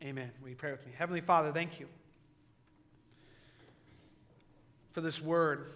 Amen. 0.01 0.31
Will 0.41 0.49
you 0.49 0.55
pray 0.55 0.71
with 0.71 0.85
me? 0.85 0.93
Heavenly 0.97 1.21
Father, 1.21 1.51
thank 1.51 1.79
you 1.79 1.87
for 4.93 5.01
this 5.01 5.21
word. 5.21 5.71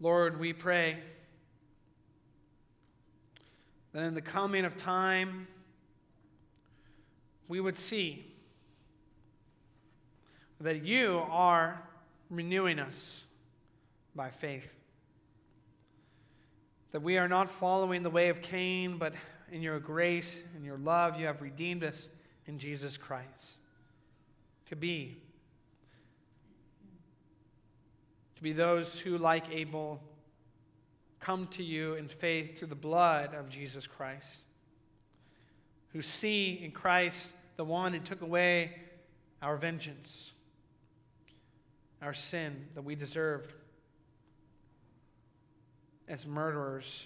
Lord, 0.00 0.38
we 0.38 0.52
pray 0.52 0.98
that 3.92 4.02
in 4.02 4.14
the 4.14 4.20
coming 4.20 4.64
of 4.64 4.76
time, 4.76 5.46
we 7.48 7.60
would 7.60 7.78
see 7.78 8.26
that 10.60 10.84
you 10.84 11.22
are 11.30 11.80
renewing 12.28 12.78
us 12.78 13.22
by 14.14 14.30
faith. 14.30 14.72
That 16.92 17.02
we 17.02 17.18
are 17.18 17.28
not 17.28 17.50
following 17.50 18.02
the 18.02 18.10
way 18.10 18.28
of 18.28 18.40
Cain, 18.42 18.98
but 18.98 19.14
in 19.50 19.62
your 19.62 19.78
grace 19.78 20.42
and 20.54 20.64
your 20.64 20.78
love, 20.78 21.18
you 21.18 21.26
have 21.26 21.42
redeemed 21.42 21.84
us 21.84 22.08
in 22.46 22.58
Jesus 22.58 22.96
Christ. 22.96 23.58
To 24.66 24.76
be. 24.76 25.16
To 28.36 28.42
be 28.42 28.52
those 28.52 28.98
who, 28.98 29.18
like 29.18 29.44
Abel, 29.50 30.00
come 31.20 31.46
to 31.48 31.62
you 31.62 31.94
in 31.94 32.08
faith 32.08 32.58
through 32.58 32.68
the 32.68 32.74
blood 32.74 33.34
of 33.34 33.48
Jesus 33.48 33.86
Christ, 33.86 34.40
who 35.92 36.02
see 36.02 36.60
in 36.62 36.70
Christ 36.70 37.30
the 37.56 37.64
one 37.64 37.92
who 37.92 38.00
took 38.00 38.20
away 38.20 38.72
our 39.40 39.56
vengeance, 39.56 40.32
our 42.02 42.14
sin 42.14 42.66
that 42.74 42.82
we 42.82 42.94
deserved 42.94 43.54
as 46.08 46.26
murderers. 46.26 47.04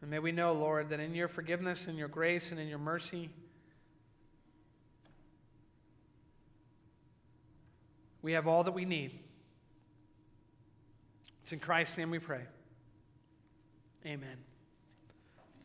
And 0.00 0.10
may 0.10 0.18
we 0.18 0.32
know, 0.32 0.52
Lord, 0.52 0.90
that 0.90 1.00
in 1.00 1.14
your 1.14 1.28
forgiveness 1.28 1.86
and 1.88 1.98
your 1.98 2.08
grace 2.08 2.50
and 2.50 2.60
in 2.60 2.68
your 2.68 2.78
mercy, 2.78 3.30
We 8.22 8.32
have 8.32 8.46
all 8.46 8.64
that 8.64 8.72
we 8.72 8.84
need. 8.84 9.18
It's 11.42 11.52
in 11.52 11.60
Christ's 11.60 11.96
name 11.96 12.10
we 12.10 12.18
pray. 12.18 12.42
Amen. 14.04 14.47